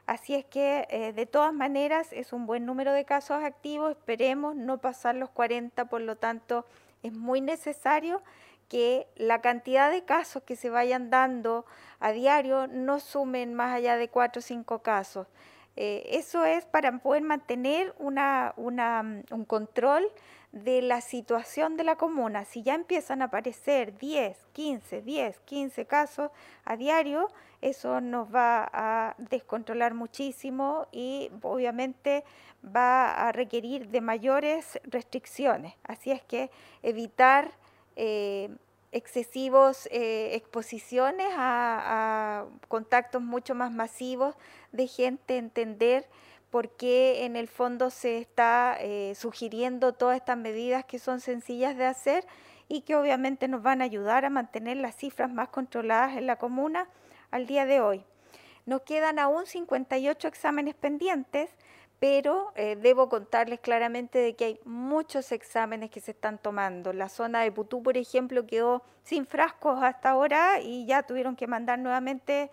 Así 0.05 0.35
es 0.35 0.43
que 0.43 0.85
eh, 0.89 1.13
de 1.13 1.25
todas 1.27 1.53
maneras 1.53 2.11
es 2.11 2.33
un 2.33 2.45
buen 2.45 2.65
número 2.65 2.91
de 2.91 3.05
casos 3.05 3.41
activos, 3.41 3.91
esperemos 3.91 4.53
no 4.53 4.79
pasar 4.79 5.15
los 5.15 5.29
40, 5.29 5.85
por 5.85 6.01
lo 6.01 6.17
tanto 6.17 6.65
es 7.03 7.13
muy 7.13 7.39
necesario 7.39 8.21
que 8.69 9.07
la 9.15 9.41
cantidad 9.41 9.91
de 9.91 10.05
casos 10.05 10.43
que 10.43 10.55
se 10.55 10.69
vayan 10.69 11.09
dando 11.09 11.65
a 11.99 12.11
diario 12.11 12.67
no 12.67 12.99
sumen 12.99 13.53
más 13.53 13.75
allá 13.75 13.97
de 13.97 14.07
cuatro 14.07 14.39
o 14.39 14.43
cinco 14.43 14.79
casos. 14.79 15.27
Eh, 15.75 16.17
eso 16.17 16.45
es 16.45 16.65
para 16.65 16.91
poder 16.99 17.23
mantener 17.23 17.95
mm, 17.99 19.33
un 19.33 19.45
control 19.45 20.05
de 20.51 20.81
la 20.81 21.01
situación 21.01 21.77
de 21.77 21.83
la 21.83 21.95
comuna. 21.95 22.43
Si 22.43 22.63
ya 22.63 22.75
empiezan 22.75 23.21
a 23.21 23.25
aparecer 23.25 23.97
10, 23.97 24.37
15, 24.51 25.01
10, 25.01 25.39
15 25.39 25.85
casos 25.85 26.31
a 26.65 26.75
diario, 26.75 27.29
eso 27.61 28.01
nos 28.01 28.33
va 28.33 28.69
a 28.73 29.15
descontrolar 29.17 29.93
muchísimo 29.93 30.87
y 30.91 31.31
obviamente 31.41 32.23
va 32.65 33.27
a 33.27 33.31
requerir 33.31 33.89
de 33.89 34.01
mayores 34.01 34.79
restricciones. 34.83 35.75
Así 35.83 36.11
es 36.11 36.23
que 36.23 36.51
evitar 36.83 37.51
eh, 37.95 38.49
excesivos 38.91 39.87
eh, 39.91 40.35
exposiciones 40.35 41.27
a, 41.35 42.45
contactos 42.67 43.21
mucho 43.21 43.55
más 43.55 43.71
masivos 43.71 44.35
de 44.71 44.87
gente, 44.87 45.37
entender 45.37 46.07
por 46.49 46.69
qué 46.75 47.25
en 47.25 47.35
el 47.35 47.47
fondo 47.47 47.89
se 47.91 48.17
está 48.17 48.77
eh, 48.79 49.13
sugiriendo 49.15 49.93
todas 49.93 50.17
estas 50.17 50.37
medidas 50.37 50.85
que 50.85 50.97
son 50.97 51.19
sencillas 51.19 51.77
de 51.77 51.85
hacer 51.85 52.25
y 52.67 52.81
que 52.81 52.95
obviamente 52.95 53.47
nos 53.47 53.61
van 53.61 53.81
a 53.81 53.85
ayudar 53.85 54.25
a 54.25 54.29
mantener 54.29 54.77
las 54.77 54.95
cifras 54.95 55.31
más 55.31 55.49
controladas 55.49 56.17
en 56.17 56.25
la 56.25 56.37
comuna 56.37 56.89
al 57.31 57.45
día 57.45 57.65
de 57.65 57.81
hoy. 57.81 58.03
Nos 58.65 58.81
quedan 58.81 59.19
aún 59.19 59.45
58 59.45 60.27
exámenes 60.27 60.75
pendientes, 60.75 61.49
pero 61.99 62.53
eh, 62.55 62.77
debo 62.81 63.09
contarles 63.09 63.59
claramente 63.59 64.19
de 64.19 64.35
que 64.35 64.45
hay 64.45 64.59
muchos 64.63 65.31
exámenes 65.31 65.91
que 65.91 65.99
se 65.99 66.11
están 66.11 66.37
tomando. 66.37 66.93
La 66.93 67.09
zona 67.09 67.41
de 67.41 67.51
Putú, 67.51 67.83
por 67.83 67.97
ejemplo, 67.97 68.47
quedó 68.47 68.83
sin 69.03 69.25
frascos 69.25 69.83
hasta 69.83 70.11
ahora 70.11 70.61
y 70.61 70.85
ya 70.85 71.03
tuvieron 71.03 71.35
que 71.35 71.47
mandar 71.47 71.77
nuevamente 71.77 72.49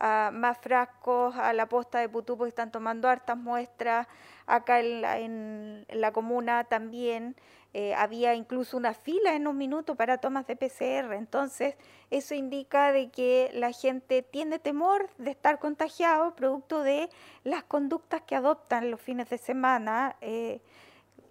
más 0.00 0.58
frascos 0.58 1.36
a 1.36 1.52
la 1.52 1.68
posta 1.68 1.98
de 1.98 2.08
Putú 2.08 2.36
porque 2.36 2.48
están 2.48 2.72
tomando 2.72 3.08
hartas 3.08 3.36
muestras. 3.36 4.06
Acá 4.46 4.80
en 4.80 5.86
la 5.88 6.12
comuna 6.12 6.64
también. 6.64 7.36
Eh, 7.72 7.94
había 7.94 8.34
incluso 8.34 8.76
una 8.76 8.94
fila 8.94 9.36
en 9.36 9.46
un 9.46 9.56
minuto 9.56 9.94
para 9.94 10.18
tomas 10.18 10.46
de 10.46 10.56
PCR. 10.56 11.12
Entonces, 11.14 11.76
eso 12.10 12.34
indica 12.34 12.90
de 12.90 13.10
que 13.10 13.50
la 13.54 13.70
gente 13.70 14.22
tiene 14.22 14.58
temor 14.58 15.08
de 15.18 15.30
estar 15.30 15.60
contagiado 15.60 16.34
producto 16.34 16.82
de 16.82 17.08
las 17.44 17.62
conductas 17.62 18.22
que 18.22 18.34
adoptan 18.34 18.90
los 18.90 19.00
fines 19.00 19.30
de 19.30 19.38
semana 19.38 20.16
eh, 20.20 20.60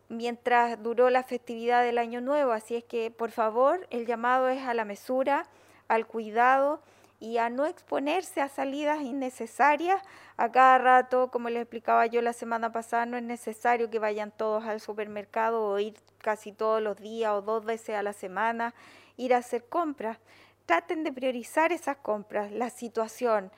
mientras 0.07 0.81
duró 0.81 1.09
la 1.09 1.23
festividad 1.23 1.83
del 1.83 1.97
Año 1.97 2.21
Nuevo. 2.21 2.53
Así 2.53 2.75
es 2.75 2.85
que, 2.85 3.11
por 3.11 3.31
favor, 3.31 3.85
el 3.89 4.05
llamado 4.05 4.47
es 4.47 4.65
a 4.65 4.73
la 4.73 4.85
mesura, 4.85 5.45
al 5.89 6.07
cuidado 6.07 6.81
y 7.19 7.37
a 7.37 7.49
no 7.49 7.65
exponerse 7.65 8.41
a 8.41 8.49
salidas 8.49 9.01
innecesarias. 9.01 10.01
A 10.37 10.51
cada 10.51 10.77
rato, 10.77 11.29
como 11.31 11.49
les 11.49 11.61
explicaba 11.61 12.05
yo 12.05 12.21
la 12.21 12.33
semana 12.33 12.71
pasada, 12.71 13.05
no 13.05 13.17
es 13.17 13.23
necesario 13.23 13.89
que 13.89 13.99
vayan 13.99 14.31
todos 14.31 14.65
al 14.65 14.79
supermercado 14.79 15.63
o 15.63 15.79
ir 15.79 15.95
casi 16.19 16.51
todos 16.51 16.81
los 16.81 16.97
días 16.97 17.31
o 17.33 17.41
dos 17.41 17.65
veces 17.65 17.95
a 17.95 18.03
la 18.03 18.13
semana, 18.13 18.73
ir 19.17 19.33
a 19.33 19.37
hacer 19.37 19.65
compras. 19.65 20.17
Traten 20.65 21.03
de 21.03 21.11
priorizar 21.11 21.71
esas 21.71 21.97
compras. 21.97 22.51
La 22.51 22.69
situación 22.69 23.51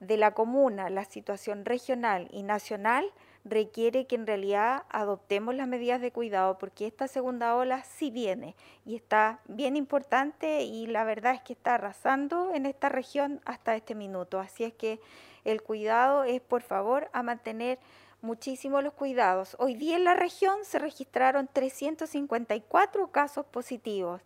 de 0.00 0.16
la 0.16 0.32
comuna, 0.32 0.90
la 0.90 1.04
situación 1.04 1.64
regional 1.64 2.28
y 2.30 2.42
nacional 2.42 3.12
requiere 3.48 4.06
que 4.06 4.16
en 4.16 4.26
realidad 4.26 4.84
adoptemos 4.88 5.54
las 5.54 5.68
medidas 5.68 6.00
de 6.00 6.12
cuidado 6.12 6.58
porque 6.58 6.86
esta 6.86 7.08
segunda 7.08 7.54
ola 7.56 7.82
sí 7.84 8.10
viene 8.10 8.54
y 8.84 8.96
está 8.96 9.40
bien 9.46 9.76
importante 9.76 10.62
y 10.62 10.86
la 10.86 11.04
verdad 11.04 11.34
es 11.34 11.42
que 11.42 11.52
está 11.52 11.74
arrasando 11.74 12.52
en 12.54 12.66
esta 12.66 12.88
región 12.88 13.40
hasta 13.44 13.76
este 13.76 13.94
minuto. 13.94 14.38
Así 14.38 14.64
es 14.64 14.72
que 14.72 15.00
el 15.44 15.62
cuidado 15.62 16.24
es 16.24 16.40
por 16.40 16.62
favor 16.62 17.08
a 17.12 17.22
mantener 17.22 17.78
muchísimo 18.20 18.82
los 18.82 18.92
cuidados. 18.92 19.56
Hoy 19.58 19.74
día 19.74 19.96
en 19.96 20.04
la 20.04 20.14
región 20.14 20.64
se 20.64 20.78
registraron 20.78 21.48
354 21.52 23.10
casos 23.10 23.46
positivos. 23.46 24.20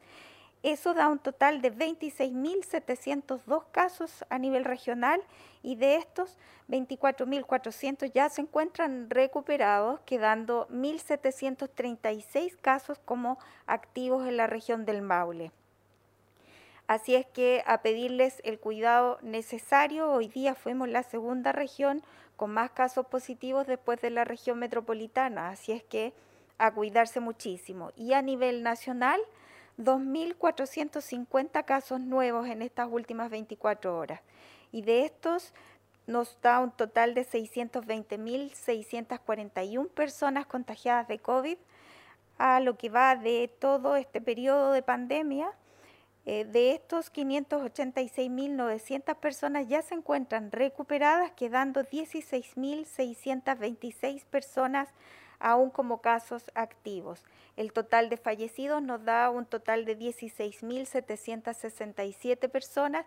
Eso 0.62 0.94
da 0.94 1.08
un 1.08 1.18
total 1.18 1.60
de 1.60 1.74
26.702 1.74 3.64
casos 3.72 4.24
a 4.30 4.38
nivel 4.38 4.64
regional 4.64 5.20
y 5.60 5.74
de 5.74 5.96
estos 5.96 6.38
24.400 6.68 8.12
ya 8.12 8.28
se 8.28 8.42
encuentran 8.42 9.10
recuperados, 9.10 9.98
quedando 10.02 10.68
1.736 10.68 12.56
casos 12.60 13.00
como 13.04 13.38
activos 13.66 14.28
en 14.28 14.36
la 14.36 14.46
región 14.46 14.84
del 14.84 15.02
Maule. 15.02 15.50
Así 16.86 17.16
es 17.16 17.26
que 17.26 17.64
a 17.66 17.82
pedirles 17.82 18.40
el 18.44 18.60
cuidado 18.60 19.18
necesario, 19.22 20.12
hoy 20.12 20.28
día 20.28 20.54
fuimos 20.54 20.88
la 20.88 21.02
segunda 21.02 21.50
región 21.50 22.02
con 22.36 22.52
más 22.52 22.70
casos 22.70 23.06
positivos 23.06 23.66
después 23.66 24.00
de 24.00 24.10
la 24.10 24.24
región 24.24 24.58
metropolitana, 24.58 25.48
así 25.48 25.72
es 25.72 25.82
que 25.82 26.12
a 26.58 26.72
cuidarse 26.72 27.18
muchísimo. 27.18 27.90
Y 27.96 28.12
a 28.12 28.22
nivel 28.22 28.62
nacional, 28.62 29.20
2.450 29.78 31.64
casos 31.64 32.00
nuevos 32.00 32.48
en 32.48 32.62
estas 32.62 32.88
últimas 32.90 33.30
24 33.30 33.96
horas. 33.96 34.20
Y 34.70 34.82
de 34.82 35.04
estos 35.04 35.54
nos 36.06 36.40
da 36.40 36.60
un 36.60 36.70
total 36.72 37.14
de 37.14 37.24
620.641 37.24 39.88
personas 39.88 40.46
contagiadas 40.46 41.08
de 41.08 41.18
COVID, 41.18 41.56
a 42.38 42.60
lo 42.60 42.76
que 42.76 42.88
va 42.88 43.16
de 43.16 43.52
todo 43.58 43.96
este 43.96 44.20
periodo 44.20 44.70
de 44.72 44.82
pandemia. 44.82 45.50
Eh, 46.24 46.44
de 46.44 46.70
estos 46.72 47.12
586.900 47.12 49.16
personas 49.16 49.66
ya 49.66 49.82
se 49.82 49.96
encuentran 49.96 50.52
recuperadas, 50.52 51.32
quedando 51.32 51.84
16.626 51.84 54.24
personas 54.26 54.88
aún 55.42 55.68
como 55.70 56.00
casos 56.00 56.50
activos. 56.54 57.22
El 57.56 57.72
total 57.72 58.08
de 58.08 58.16
fallecidos 58.16 58.80
nos 58.82 59.04
da 59.04 59.28
un 59.28 59.44
total 59.44 59.84
de 59.84 59.98
16.767 59.98 62.48
personas 62.48 63.04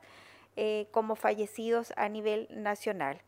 eh, 0.56 0.88
como 0.92 1.16
fallecidos 1.16 1.94
a 1.96 2.10
nivel 2.10 2.48
nacional. 2.52 3.22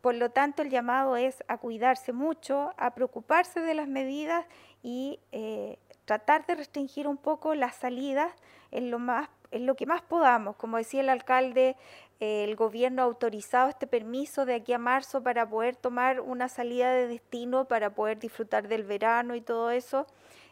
Por 0.00 0.14
lo 0.14 0.30
tanto, 0.30 0.62
el 0.62 0.70
llamado 0.70 1.16
es 1.16 1.44
a 1.48 1.58
cuidarse 1.58 2.12
mucho, 2.12 2.72
a 2.76 2.94
preocuparse 2.94 3.58
de 3.60 3.74
las 3.74 3.88
medidas 3.88 4.46
y 4.82 5.18
eh, 5.32 5.78
tratar 6.04 6.46
de 6.46 6.54
restringir 6.54 7.08
un 7.08 7.16
poco 7.16 7.54
las 7.54 7.76
salidas 7.76 8.30
en 8.70 8.90
lo, 8.90 8.98
más, 8.98 9.30
en 9.54 9.66
lo 9.66 9.76
que 9.76 9.86
más 9.86 10.02
podamos. 10.02 10.56
Como 10.56 10.76
decía 10.76 11.00
el 11.00 11.08
alcalde, 11.08 11.76
el 12.18 12.56
gobierno 12.56 13.02
ha 13.02 13.04
autorizado 13.04 13.68
este 13.68 13.86
permiso 13.86 14.44
de 14.44 14.54
aquí 14.54 14.72
a 14.72 14.78
marzo 14.78 15.22
para 15.22 15.48
poder 15.48 15.76
tomar 15.76 16.20
una 16.20 16.48
salida 16.48 16.92
de 16.92 17.06
destino, 17.06 17.66
para 17.66 17.94
poder 17.94 18.18
disfrutar 18.18 18.66
del 18.66 18.82
verano 18.82 19.34
y 19.36 19.40
todo 19.40 19.70
eso. 19.70 20.06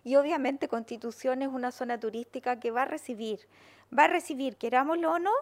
Y 0.05 0.17
obviamente 0.17 0.69
Constitución 0.69 1.43
es 1.43 1.49
una 1.49 1.73
zona 1.73 1.99
turística 1.99 2.61
que 2.61 2.71
va 2.71 2.83
a 2.83 2.87
recibir, 2.87 3.41
va 3.97 4.05
a 4.05 4.09
recibir, 4.09 4.57
querámoslo 4.57 5.13
o 5.13 5.19
no, 5.19 5.33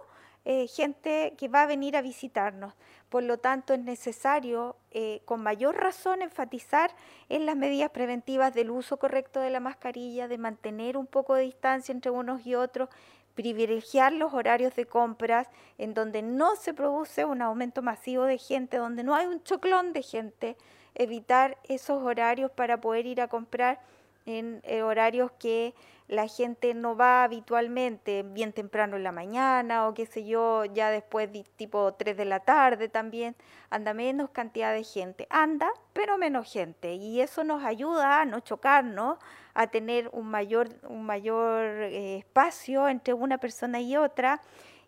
eh, 0.43 0.67
gente 0.67 1.35
que 1.37 1.47
va 1.47 1.63
a 1.63 1.67
venir 1.67 1.95
a 1.95 2.01
visitarnos. 2.01 2.73
Por 3.09 3.21
lo 3.23 3.37
tanto, 3.37 3.73
es 3.73 3.79
necesario 3.79 4.75
eh, 4.89 5.21
con 5.25 5.43
mayor 5.43 5.75
razón 5.75 6.23
enfatizar 6.23 6.91
en 7.29 7.45
las 7.45 7.55
medidas 7.55 7.91
preventivas 7.91 8.53
del 8.53 8.71
uso 8.71 8.97
correcto 8.97 9.39
de 9.39 9.51
la 9.51 9.59
mascarilla, 9.59 10.27
de 10.27 10.39
mantener 10.39 10.97
un 10.97 11.05
poco 11.05 11.35
de 11.35 11.43
distancia 11.43 11.91
entre 11.91 12.09
unos 12.09 12.45
y 12.45 12.55
otros 12.55 12.89
privilegiar 13.35 14.13
los 14.13 14.33
horarios 14.33 14.75
de 14.75 14.85
compras 14.85 15.47
en 15.77 15.93
donde 15.93 16.21
no 16.21 16.55
se 16.55 16.73
produce 16.73 17.25
un 17.25 17.41
aumento 17.41 17.81
masivo 17.81 18.23
de 18.25 18.37
gente, 18.37 18.77
donde 18.77 19.03
no 19.03 19.15
hay 19.15 19.27
un 19.27 19.43
choclón 19.43 19.93
de 19.93 20.03
gente, 20.03 20.57
evitar 20.95 21.57
esos 21.67 22.03
horarios 22.03 22.51
para 22.51 22.81
poder 22.81 23.05
ir 23.05 23.21
a 23.21 23.27
comprar 23.27 23.79
en 24.25 24.61
eh, 24.63 24.83
horarios 24.83 25.31
que 25.39 25.73
la 26.11 26.27
gente 26.27 26.73
no 26.73 26.97
va 26.97 27.23
habitualmente, 27.23 28.23
bien 28.23 28.51
temprano 28.51 28.97
en 28.97 29.03
la 29.03 29.13
mañana 29.13 29.87
o 29.87 29.93
qué 29.93 30.05
sé 30.05 30.25
yo, 30.25 30.65
ya 30.65 30.89
después 30.89 31.31
de 31.31 31.45
tipo 31.55 31.93
3 31.93 32.17
de 32.17 32.25
la 32.25 32.41
tarde 32.41 32.89
también, 32.89 33.33
anda 33.69 33.93
menos 33.93 34.29
cantidad 34.29 34.73
de 34.73 34.83
gente. 34.83 35.25
Anda, 35.29 35.71
pero 35.93 36.17
menos 36.17 36.51
gente. 36.51 36.95
Y 36.95 37.21
eso 37.21 37.45
nos 37.45 37.63
ayuda 37.63 38.19
a 38.19 38.25
no 38.25 38.41
chocarnos, 38.41 39.19
a 39.53 39.67
tener 39.67 40.09
un 40.11 40.27
mayor, 40.27 40.67
un 40.89 41.05
mayor 41.05 41.65
eh, 41.83 42.17
espacio 42.17 42.89
entre 42.89 43.13
una 43.13 43.37
persona 43.37 43.79
y 43.79 43.95
otra. 43.95 44.41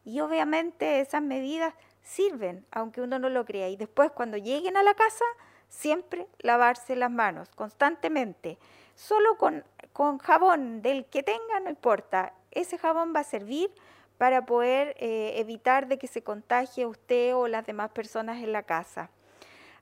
Y 0.03 0.20
obviamente 0.20 1.00
esas 1.00 1.22
medidas 1.22 1.74
sirven, 2.01 2.65
aunque 2.70 3.00
uno 3.00 3.18
no 3.18 3.30
lo 3.30 3.46
crea. 3.46 3.70
Y 3.70 3.77
después 3.77 4.12
cuando 4.12 4.36
lleguen 4.36 4.75
a 4.75 4.84
la 4.84 4.94
casa, 4.94 5.24
siempre 5.70 6.27
lavarse 6.39 6.98
las 6.98 7.12
manos 7.12 7.50
constantemente. 7.56 8.58
Solo 8.95 9.38
con, 9.38 9.63
con 9.91 10.17
jabón 10.17 10.81
del 10.81 11.05
que 11.05 11.23
tenga, 11.23 11.59
no 11.62 11.69
importa. 11.69 12.33
Ese 12.51 12.77
jabón 12.77 13.13
va 13.15 13.21
a 13.21 13.23
servir 13.23 13.71
para 14.17 14.45
poder 14.45 14.95
eh, 15.00 15.33
evitar 15.38 15.88
de 15.88 15.97
que 15.97 16.07
se 16.07 16.23
contagie 16.23 16.85
usted 16.85 17.35
o 17.35 17.47
las 17.47 17.65
demás 17.65 17.91
personas 17.91 18.41
en 18.43 18.51
la 18.51 18.63
casa. 18.63 19.09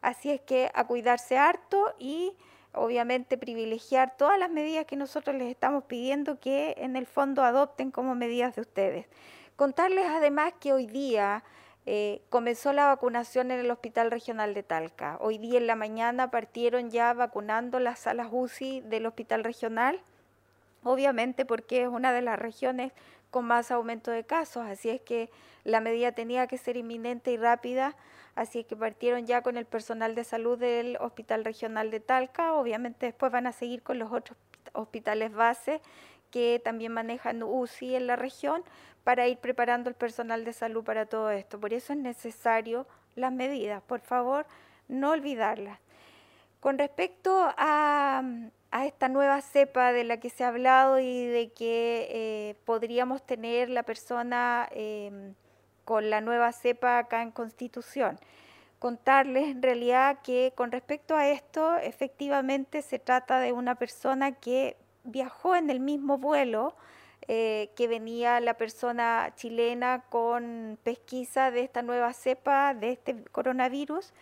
Así 0.01 0.32
es 0.32 0.41
que 0.41 0.72
a 0.74 0.88
cuidarse 0.88 1.38
harto 1.38 1.94
y 2.00 2.36
obviamente 2.74 3.38
privilegiar 3.38 4.15
todas 4.18 4.39
las 4.39 4.50
medidas 4.50 4.86
que 4.86 4.96
nosotros 4.96 5.36
les 5.36 5.50
estamos 5.50 5.84
pidiendo 5.84 6.39
que 6.39 6.74
en 6.77 6.96
el 6.96 7.06
fondo 7.06 7.44
adopten 7.44 7.91
como 7.91 8.15
medidas 8.15 8.56
de 8.56 8.62
ustedes. 8.62 9.06
Contarles 9.56 10.08
además 10.08 10.53
que 10.60 10.74
hoy 10.74 10.88
día 10.88 11.44
eh, 11.86 12.22
comenzó 12.30 12.74
la 12.74 12.88
vacunación 12.88 13.52
en 13.52 13.60
el 13.60 13.72
Hospital 13.72 14.12
Regional 14.12 14.54
de 14.54 14.64
Talca. 14.64 15.18
Hoy 15.20 15.38
día 15.38 15.58
en 15.58 15.68
la 15.68 15.76
mañana 15.76 16.32
partieron 16.32 16.92
ya 16.92 17.14
vacunando 17.14 17.80
las 17.80 18.00
salas 18.00 18.28
UCI 18.32 18.82
del 18.82 19.06
Hospital 19.06 19.44
Regional, 19.44 20.00
obviamente 20.84 21.46
porque 21.46 21.84
es 21.84 21.88
una 21.88 22.14
de 22.14 22.22
las 22.22 22.40
regiones 22.40 22.92
con 23.30 23.46
más 23.46 23.72
aumento 23.72 24.12
de 24.12 24.24
casos, 24.26 24.66
así 24.66 24.90
es 24.90 25.02
que 25.02 25.30
la 25.64 25.80
medida 25.80 26.12
tenía 26.12 26.48
que 26.48 26.58
ser 26.58 26.78
inminente 26.78 27.32
y 27.32 27.38
rápida 27.38 27.96
Así 28.36 28.60
es 28.60 28.66
que 28.66 28.76
partieron 28.76 29.26
ya 29.26 29.42
con 29.42 29.58
el 29.58 29.66
personal 29.66 30.16
de 30.16 30.24
salud 30.24 30.58
del 30.58 30.98
Hospital 31.02 31.44
Regional 31.44 31.92
de 31.92 32.00
Talca. 32.00 32.54
Obviamente 32.54 33.08
después 33.08 33.32
van 33.32 33.48
a 33.48 33.52
seguir 33.52 33.84
con 33.84 34.00
los 34.00 34.12
otros 34.12 34.38
hospitales 34.74 35.34
base 35.34 35.82
que 36.32 36.62
también 36.64 36.92
manejan 36.92 37.44
UCI 37.44 37.96
en 37.96 38.08
la 38.08 38.16
región 38.16 38.64
para 39.04 39.28
ir 39.28 39.38
preparando 39.38 39.90
el 39.90 39.96
personal 39.96 40.46
de 40.46 40.54
salud 40.54 40.84
para 40.84 41.06
todo 41.06 41.32
esto. 41.32 41.60
Por 41.60 41.74
eso 41.74 41.94
es 41.94 42.00
necesario 42.00 42.88
las 43.16 43.32
medidas. 43.32 43.84
Por 43.84 44.00
favor, 44.00 44.46
no 44.88 45.12
olvidarlas. 45.12 45.80
Con 46.60 46.78
respecto 46.78 47.54
a, 47.58 48.24
esta 48.84 49.10
nueva 49.10 49.42
cepa 49.42 49.92
de 49.92 50.06
la 50.06 50.18
que 50.18 50.30
se 50.30 50.44
ha 50.44 50.48
hablado 50.48 51.00
y 51.00 51.26
de 51.26 51.52
que 51.52 52.08
eh, 52.10 52.56
podríamos 52.66 53.26
tener 53.26 53.70
la 53.70 53.84
persona... 53.84 54.68
Eh, 54.72 55.34
con 55.86 56.10
la 56.10 56.22
nueva 56.22 56.52
cepa 56.52 57.00
acá 57.00 57.22
en 57.22 57.32
Constitución. 57.32 58.18
contarles 58.80 59.50
en 59.50 59.62
realidad 59.62 60.20
que 60.24 60.54
con 60.56 60.72
respecto 60.72 61.16
a 61.16 61.28
esto, 61.28 61.76
efectivamente 61.78 62.82
se 62.82 62.98
trata 62.98 63.40
de 63.40 63.52
una 63.52 63.76
persona 63.76 64.32
que 64.32 64.78
viajó 65.03 65.55
en 65.55 65.70
el 65.70 65.79
mismo 65.79 66.17
vuelo 66.17 66.75
eh, 67.27 67.70
que 67.75 67.88
venía 67.88 68.39
la 68.39 68.55
persona 68.55 69.31
chilena 69.36 70.03
con 70.10 70.79
pesquisa 70.84 71.51
de 71.51 71.62
esta 71.62 71.81
nueva 71.81 72.13
cepa 72.13 72.74
de 72.74 72.91
este 72.91 73.24
coronavirus. 73.31 74.13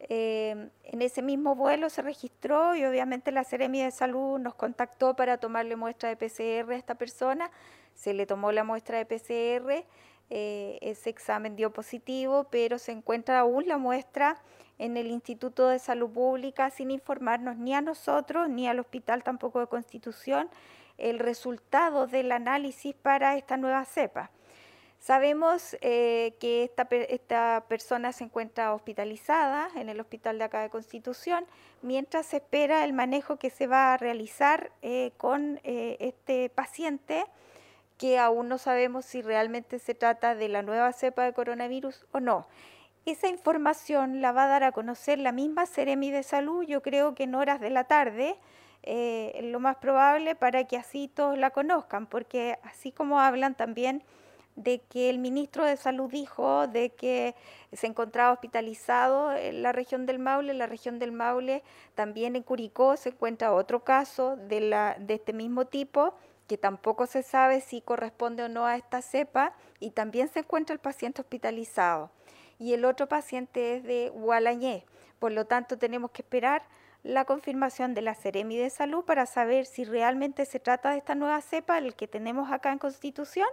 Eh, 0.00 0.68
en 0.84 1.02
ese 1.02 1.22
mismo 1.22 1.54
vuelo 1.54 1.88
se 1.90 2.02
registró 2.02 2.74
y 2.76 2.84
obviamente 2.84 3.32
la 3.32 3.44
Seremia 3.44 3.84
de 3.84 3.90
Salud 3.90 4.38
nos 4.38 4.54
contactó 4.54 5.14
para 5.14 5.38
tomarle 5.38 5.76
muestra 5.76 6.08
de 6.08 6.16
PCR 6.16 6.72
a 6.72 6.76
esta 6.76 6.96
persona. 6.96 7.50
Se 7.94 8.12
le 8.12 8.26
tomó 8.26 8.52
la 8.52 8.64
muestra 8.64 8.98
de 8.98 9.06
PCR, 9.06 9.84
eh, 10.30 10.78
ese 10.82 11.10
examen 11.10 11.56
dio 11.56 11.72
positivo, 11.72 12.48
pero 12.50 12.78
se 12.78 12.92
encuentra 12.92 13.40
aún 13.40 13.66
la 13.66 13.78
muestra 13.78 14.40
en 14.78 14.96
el 14.96 15.08
Instituto 15.08 15.68
de 15.68 15.78
Salud 15.78 16.10
Pública 16.10 16.70
sin 16.70 16.90
informarnos 16.90 17.56
ni 17.56 17.74
a 17.74 17.80
nosotros 17.80 18.48
ni 18.48 18.68
al 18.68 18.80
hospital 18.80 19.22
tampoco 19.22 19.60
de 19.60 19.66
Constitución 19.66 20.48
el 20.98 21.18
resultado 21.18 22.06
del 22.06 22.32
análisis 22.32 22.94
para 22.94 23.36
esta 23.36 23.56
nueva 23.56 23.84
cepa. 23.84 24.30
Sabemos 25.00 25.76
eh, 25.80 26.34
que 26.40 26.64
esta, 26.64 26.88
esta, 26.90 27.64
persona 27.68 28.12
se 28.12 28.24
encuentra 28.24 28.74
hospitalizada 28.74 29.68
en 29.76 29.88
el 29.88 30.00
hospital 30.00 30.38
de 30.38 30.44
acá 30.44 30.60
de 30.60 30.70
Constitución, 30.70 31.46
mientras 31.82 32.26
se 32.26 32.38
espera 32.38 32.84
el 32.84 32.92
manejo 32.92 33.36
que 33.36 33.50
se 33.50 33.68
va 33.68 33.94
a 33.94 33.96
realizar 33.96 34.72
eh, 34.82 35.12
con 35.16 35.60
eh, 35.62 35.96
este 36.00 36.50
paciente, 36.50 37.24
que 37.96 38.18
aún 38.18 38.48
no 38.48 38.58
sabemos 38.58 39.04
si 39.04 39.22
realmente 39.22 39.78
se 39.78 39.94
trata 39.94 40.34
de 40.34 40.48
la 40.48 40.62
nueva 40.62 40.92
cepa 40.92 41.24
de 41.24 41.32
coronavirus 41.32 42.06
o 42.10 42.18
no. 42.18 42.46
Esa 43.08 43.28
información 43.28 44.20
la 44.20 44.32
va 44.32 44.44
a 44.44 44.48
dar 44.48 44.64
a 44.64 44.72
conocer 44.72 45.18
la 45.18 45.32
misma 45.32 45.64
Ceremi 45.64 46.10
de 46.10 46.22
Salud, 46.22 46.62
yo 46.64 46.82
creo 46.82 47.14
que 47.14 47.22
en 47.22 47.34
horas 47.36 47.58
de 47.58 47.70
la 47.70 47.84
tarde, 47.84 48.36
eh, 48.82 49.40
lo 49.44 49.60
más 49.60 49.76
probable 49.76 50.34
para 50.34 50.64
que 50.64 50.76
así 50.76 51.08
todos 51.08 51.38
la 51.38 51.48
conozcan, 51.48 52.04
porque 52.04 52.58
así 52.64 52.92
como 52.92 53.18
hablan 53.18 53.54
también 53.54 54.02
de 54.56 54.82
que 54.90 55.08
el 55.08 55.20
ministro 55.20 55.64
de 55.64 55.78
Salud 55.78 56.10
dijo 56.10 56.66
de 56.66 56.90
que 56.90 57.34
se 57.72 57.86
encontraba 57.86 58.30
hospitalizado 58.30 59.32
en 59.32 59.62
la 59.62 59.72
región 59.72 60.04
del 60.04 60.18
Maule, 60.18 60.52
en 60.52 60.58
la 60.58 60.66
región 60.66 60.98
del 60.98 61.12
Maule 61.12 61.62
también 61.94 62.36
en 62.36 62.42
Curicó 62.42 62.98
se 62.98 63.08
encuentra 63.08 63.54
otro 63.54 63.84
caso 63.84 64.36
de 64.36 64.98
este 65.08 65.32
mismo 65.32 65.64
tipo 65.64 66.12
que 66.46 66.58
tampoco 66.58 67.06
se 67.06 67.22
sabe 67.22 67.62
si 67.62 67.80
corresponde 67.80 68.42
o 68.42 68.50
no 68.50 68.66
a 68.66 68.76
esta 68.76 69.00
cepa 69.00 69.54
y 69.80 69.92
también 69.92 70.28
se 70.28 70.40
encuentra 70.40 70.74
el 70.74 70.80
paciente 70.80 71.22
hospitalizado 71.22 72.10
y 72.58 72.74
el 72.74 72.84
otro 72.84 73.08
paciente 73.08 73.76
es 73.76 73.84
de 73.84 74.10
Gualañé. 74.10 74.84
Por 75.18 75.32
lo 75.32 75.46
tanto, 75.46 75.78
tenemos 75.78 76.10
que 76.10 76.22
esperar 76.22 76.62
la 77.02 77.24
confirmación 77.24 77.94
de 77.94 78.02
la 78.02 78.14
Ceremi 78.14 78.56
de 78.56 78.70
Salud 78.70 79.04
para 79.04 79.26
saber 79.26 79.66
si 79.66 79.84
realmente 79.84 80.44
se 80.44 80.60
trata 80.60 80.90
de 80.90 80.98
esta 80.98 81.14
nueva 81.14 81.40
cepa, 81.40 81.78
el 81.78 81.94
que 81.94 82.08
tenemos 82.08 82.50
acá 82.50 82.72
en 82.72 82.78
Constitución, 82.78 83.48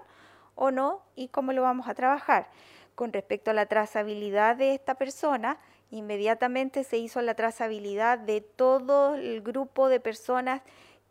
o 0.56 0.72
no, 0.72 1.04
y 1.16 1.28
cómo 1.28 1.54
lo 1.54 1.62
vamos 1.62 1.88
a 1.88 1.94
trabajar. 1.94 2.50
Con 2.96 3.12
respecto 3.14 3.52
a 3.52 3.54
la 3.54 3.66
trazabilidad 3.66 4.56
de 4.56 4.74
esta 4.74 4.96
persona, 4.96 5.58
inmediatamente 5.92 6.84
se 6.84 6.98
hizo 6.98 7.22
la 7.22 7.36
trazabilidad 7.36 8.18
de 8.18 8.42
todo 8.42 9.16
el 9.16 9.42
grupo 9.42 9.90
de 9.90 10.00
personas 10.00 10.62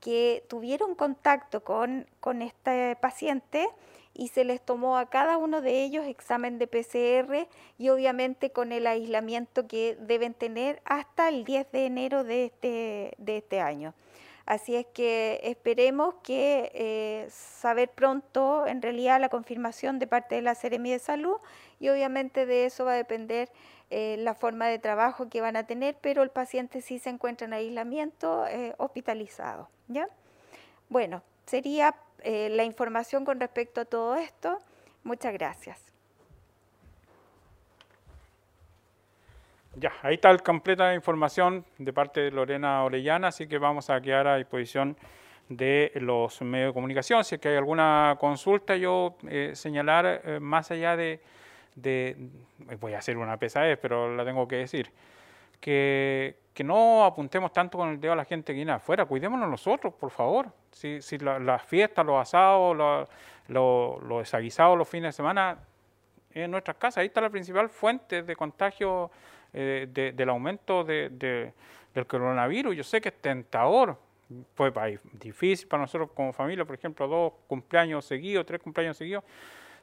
que 0.05 0.45
tuvieron 0.49 0.95
contacto 0.95 1.65
con, 1.65 2.07
con 2.21 2.43
este 2.43 2.95
paciente 2.97 3.67
y 4.13 4.29
se 4.29 4.45
les 4.45 4.61
tomó 4.61 4.99
a 4.99 5.09
cada 5.09 5.39
uno 5.39 5.63
de 5.63 5.83
ellos 5.83 6.05
examen 6.05 6.59
de 6.59 6.67
PCR 6.67 7.49
y 7.79 7.89
obviamente 7.89 8.51
con 8.51 8.71
el 8.73 8.87
aislamiento 8.87 9.67
que 9.67 9.97
deben 9.99 10.35
tener 10.35 10.83
hasta 10.85 11.31
el 11.31 11.45
10 11.45 11.73
de 11.73 11.87
enero 11.87 12.23
de 12.23 12.45
este, 12.45 13.15
de 13.17 13.39
este 13.39 13.63
año. 13.63 13.95
Así 14.45 14.77
es 14.77 14.85
que 14.93 15.41
esperemos 15.43 16.17
que 16.23 16.71
eh, 16.75 17.27
saber 17.31 17.89
pronto 17.89 18.67
en 18.67 18.83
realidad 18.83 19.19
la 19.19 19.31
confirmación 19.31 19.99
de 19.99 20.07
parte 20.07 20.35
de 20.35 20.43
la 20.43 20.55
Seremi 20.55 20.91
de 20.91 20.99
Salud 20.99 21.39
y 21.81 21.89
obviamente 21.89 22.45
de 22.45 22.67
eso 22.67 22.85
va 22.85 22.93
a 22.93 22.97
depender 22.97 23.49
eh, 23.91 24.17
la 24.19 24.35
forma 24.35 24.67
de 24.67 24.79
trabajo 24.79 25.29
que 25.29 25.41
van 25.41 25.57
a 25.57 25.67
tener, 25.67 25.97
pero 26.01 26.23
el 26.23 26.31
paciente 26.31 26.81
sí 26.81 26.99
se 26.99 27.11
encuentra 27.11 27.47
en 27.47 27.53
aislamiento 27.53 28.47
eh, 28.47 28.75
hospitalizado. 28.79 29.69
¿ya? 29.89 30.09
Bueno, 30.89 31.23
sería 31.47 31.95
eh, 32.23 32.49
la 32.51 32.65
información 32.65 33.25
con 33.25 33.39
respecto 33.39 33.83
a 33.83 33.85
todo 33.85 34.17
esto. 34.17 34.59
Muchas 35.03 35.35
gracias. 35.35 35.81
Ya, 39.77 39.93
ahí 40.03 40.15
está 40.15 40.33
la 40.33 40.39
completa 40.39 40.95
información 40.95 41.65
de 41.79 41.93
parte 41.93 42.21
de 42.21 42.31
Lorena 42.31 42.85
Orellana, 42.85 43.29
así 43.29 43.47
que 43.47 43.59
vamos 43.59 43.91
a 43.91 44.01
quedar 44.01 44.27
a 44.27 44.37
disposición 44.37 44.97
de 45.49 45.93
los 45.97 46.41
medios 46.41 46.71
de 46.71 46.75
comunicación. 46.75 47.23
Si 47.23 47.35
es 47.35 47.41
que 47.41 47.49
hay 47.49 47.57
alguna 47.57 48.17
consulta, 48.19 48.77
yo 48.77 49.17
eh, 49.29 49.51
señalar 49.55 50.41
más 50.41 50.71
allá 50.71 50.97
de, 50.97 51.21
de, 51.75 52.17
voy 52.81 52.95
a 52.95 52.99
hacer 52.99 53.17
una 53.17 53.37
pesadez, 53.37 53.79
pero 53.81 54.15
la 54.15 54.25
tengo 54.25 54.47
que 54.47 54.57
decir, 54.57 54.91
que, 55.61 56.37
que 56.53 56.63
no 56.63 57.05
apuntemos 57.05 57.53
tanto 57.53 57.79
con 57.79 57.89
el 57.89 58.01
dedo 58.01 58.13
a 58.13 58.17
la 58.17 58.25
gente 58.25 58.53
que 58.53 58.57
viene 58.57 58.73
afuera, 58.73 59.07
cuidémonos 59.07 59.49
nosotros, 59.49 59.95
por 59.95 60.11
favor. 60.11 60.53
Si, 60.71 61.01
si 61.03 61.19
las 61.19 61.63
fiestas, 61.63 62.05
los 62.05 62.21
asados, 62.21 62.77
los, 62.77 63.09
los, 63.49 64.19
desaguisados 64.21 64.77
los 64.77 64.89
fines 64.89 65.09
de 65.09 65.13
semana, 65.13 65.59
en 66.33 66.51
nuestras 66.51 66.77
casas, 66.77 66.99
ahí 66.99 67.07
está 67.07 67.21
la 67.21 67.31
principal 67.31 67.69
fuente 67.69 68.23
de 68.23 68.37
contagio 68.37 69.11
eh, 69.53 69.87
del 70.15 70.29
aumento 70.29 70.85
de, 70.85 71.09
del 71.95 72.07
coronavirus. 72.07 72.77
Yo 72.77 72.85
sé 72.85 73.01
que 73.01 73.11
es 73.11 73.21
tentador, 73.21 73.97
pues 74.55 74.73
difícil 75.13 75.69
para 75.69 75.83
nosotros 75.83 76.11
como 76.15 76.33
familia, 76.33 76.65
por 76.65 76.75
ejemplo, 76.75 77.07
dos 77.07 77.33
cumpleaños 77.47 78.05
seguidos, 78.05 78.45
tres 78.45 78.61
cumpleaños 78.61 78.97
seguidos, 78.97 79.25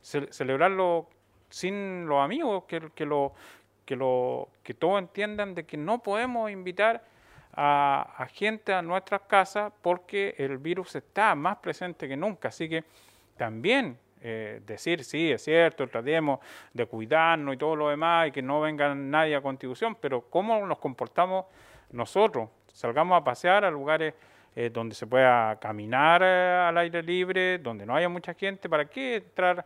celebrarlo 0.02 1.08
sin 1.52 2.08
los 2.08 2.24
amigos 2.24 2.64
que, 2.64 2.80
lo, 2.80 3.34
que, 3.86 3.96
lo, 3.96 4.50
que 4.64 4.74
todos 4.74 5.00
entiendan 5.00 5.54
de 5.54 5.66
que 5.66 5.78
no 5.78 6.00
podemos 6.00 6.50
invitar 6.50 7.04
a, 7.54 8.28
gente 8.34 8.74
a 8.74 8.82
nuestras 8.82 9.22
casas 9.22 9.72
porque 9.82 10.36
el 10.38 10.58
virus 10.58 10.96
está 10.96 11.36
más 11.36 11.58
presente 11.58 12.08
que 12.08 12.18
nunca. 12.18 12.48
Así 12.48 12.70
que 12.70 12.84
también 13.38 13.98
eh, 14.22 14.62
decir, 14.66 15.04
sí, 15.04 15.32
es 15.32 15.44
cierto, 15.44 15.88
tratemos 15.88 16.40
de 16.74 16.86
cuidarnos 16.86 17.56
y 17.56 17.58
todo 17.58 17.76
lo 17.76 17.90
demás 17.90 18.30
y 18.30 18.32
que 18.32 18.42
no 18.42 18.62
venga 18.62 18.94
nadie 18.96 19.36
a 19.36 19.42
contribución, 19.42 19.96
pero 20.00 20.22
¿cómo 20.30 20.66
nos 20.66 20.78
comportamos 20.78 21.46
nosotros? 21.92 22.50
Salgamos 22.72 23.20
a 23.20 23.24
pasear 23.24 23.66
a 23.66 23.72
lugares 23.72 24.14
eh, 24.56 24.70
donde 24.72 24.96
se 24.96 25.08
pueda 25.08 25.58
caminar 25.60 26.22
eh, 26.24 26.66
al 26.68 26.78
aire 26.78 27.02
libre, 27.02 27.58
donde 27.58 27.86
no 27.86 27.96
haya 27.96 28.10
mucha 28.10 28.34
gente, 28.34 28.70
¿para 28.70 28.86
qué 28.86 29.16
entrar 29.16 29.66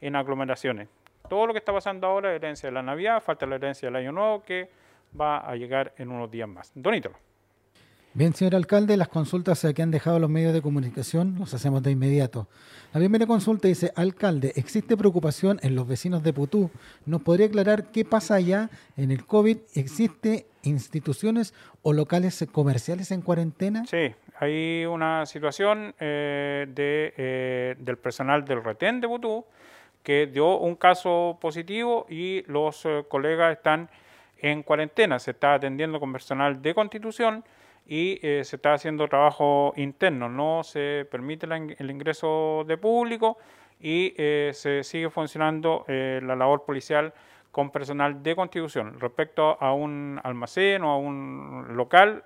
en 0.00 0.14
aglomeraciones? 0.14 0.88
Todo 1.28 1.46
lo 1.46 1.52
que 1.52 1.58
está 1.58 1.72
pasando 1.72 2.06
ahora 2.06 2.34
herencia 2.34 2.68
de 2.68 2.72
la 2.72 2.82
Navidad, 2.82 3.22
falta 3.22 3.46
la 3.46 3.56
herencia 3.56 3.88
del 3.88 3.96
Año 3.96 4.12
Nuevo 4.12 4.42
que 4.42 4.70
va 5.18 5.38
a 5.38 5.54
llegar 5.56 5.92
en 5.98 6.10
unos 6.10 6.30
días 6.30 6.48
más. 6.48 6.72
Donítelo. 6.74 7.16
Bien, 8.16 8.32
señor 8.32 8.54
alcalde, 8.54 8.96
las 8.96 9.08
consultas 9.08 9.66
que 9.74 9.82
han 9.82 9.90
dejado 9.90 10.18
los 10.18 10.30
medios 10.30 10.54
de 10.54 10.62
comunicación 10.62 11.36
las 11.38 11.52
hacemos 11.52 11.82
de 11.82 11.90
inmediato. 11.90 12.48
La 12.94 13.00
primera 13.00 13.26
consulta 13.26 13.68
dice, 13.68 13.92
alcalde, 13.94 14.54
¿existe 14.56 14.96
preocupación 14.96 15.60
en 15.62 15.74
los 15.74 15.86
vecinos 15.86 16.22
de 16.22 16.32
Putú? 16.32 16.70
¿Nos 17.04 17.20
podría 17.20 17.46
aclarar 17.46 17.90
qué 17.92 18.06
pasa 18.06 18.36
allá 18.36 18.70
en 18.96 19.10
el 19.10 19.26
COVID? 19.26 19.58
¿Existe 19.74 20.46
instituciones 20.62 21.52
o 21.82 21.92
locales 21.92 22.46
comerciales 22.50 23.10
en 23.10 23.20
cuarentena? 23.20 23.84
Sí, 23.84 24.14
hay 24.40 24.86
una 24.86 25.26
situación 25.26 25.94
eh, 26.00 26.64
de, 26.70 27.12
eh, 27.18 27.74
del 27.78 27.98
personal 27.98 28.46
del 28.46 28.64
retén 28.64 29.02
de 29.02 29.08
Putú 29.08 29.44
que 30.06 30.28
dio 30.28 30.58
un 30.58 30.76
caso 30.76 31.36
positivo 31.40 32.06
y 32.08 32.44
los 32.46 32.86
eh, 32.86 33.04
colegas 33.08 33.56
están 33.56 33.90
en 34.38 34.62
cuarentena. 34.62 35.18
Se 35.18 35.32
está 35.32 35.54
atendiendo 35.54 35.98
con 35.98 36.12
personal 36.12 36.62
de 36.62 36.74
constitución 36.74 37.44
y 37.88 38.20
eh, 38.22 38.44
se 38.44 38.54
está 38.54 38.74
haciendo 38.74 39.08
trabajo 39.08 39.72
interno. 39.74 40.28
No 40.28 40.62
se 40.62 41.08
permite 41.10 41.48
el 41.78 41.90
ingreso 41.90 42.62
de 42.68 42.78
público 42.78 43.38
y 43.80 44.14
eh, 44.16 44.52
se 44.54 44.84
sigue 44.84 45.10
funcionando 45.10 45.84
la 45.88 46.36
labor 46.36 46.64
policial 46.64 47.12
con 47.50 47.72
personal 47.72 48.22
de 48.22 48.36
constitución. 48.36 49.00
Respecto 49.00 49.60
a 49.60 49.72
un 49.72 50.20
almacén 50.22 50.84
o 50.84 50.90
a 50.90 50.98
un 50.98 51.76
local, 51.76 52.22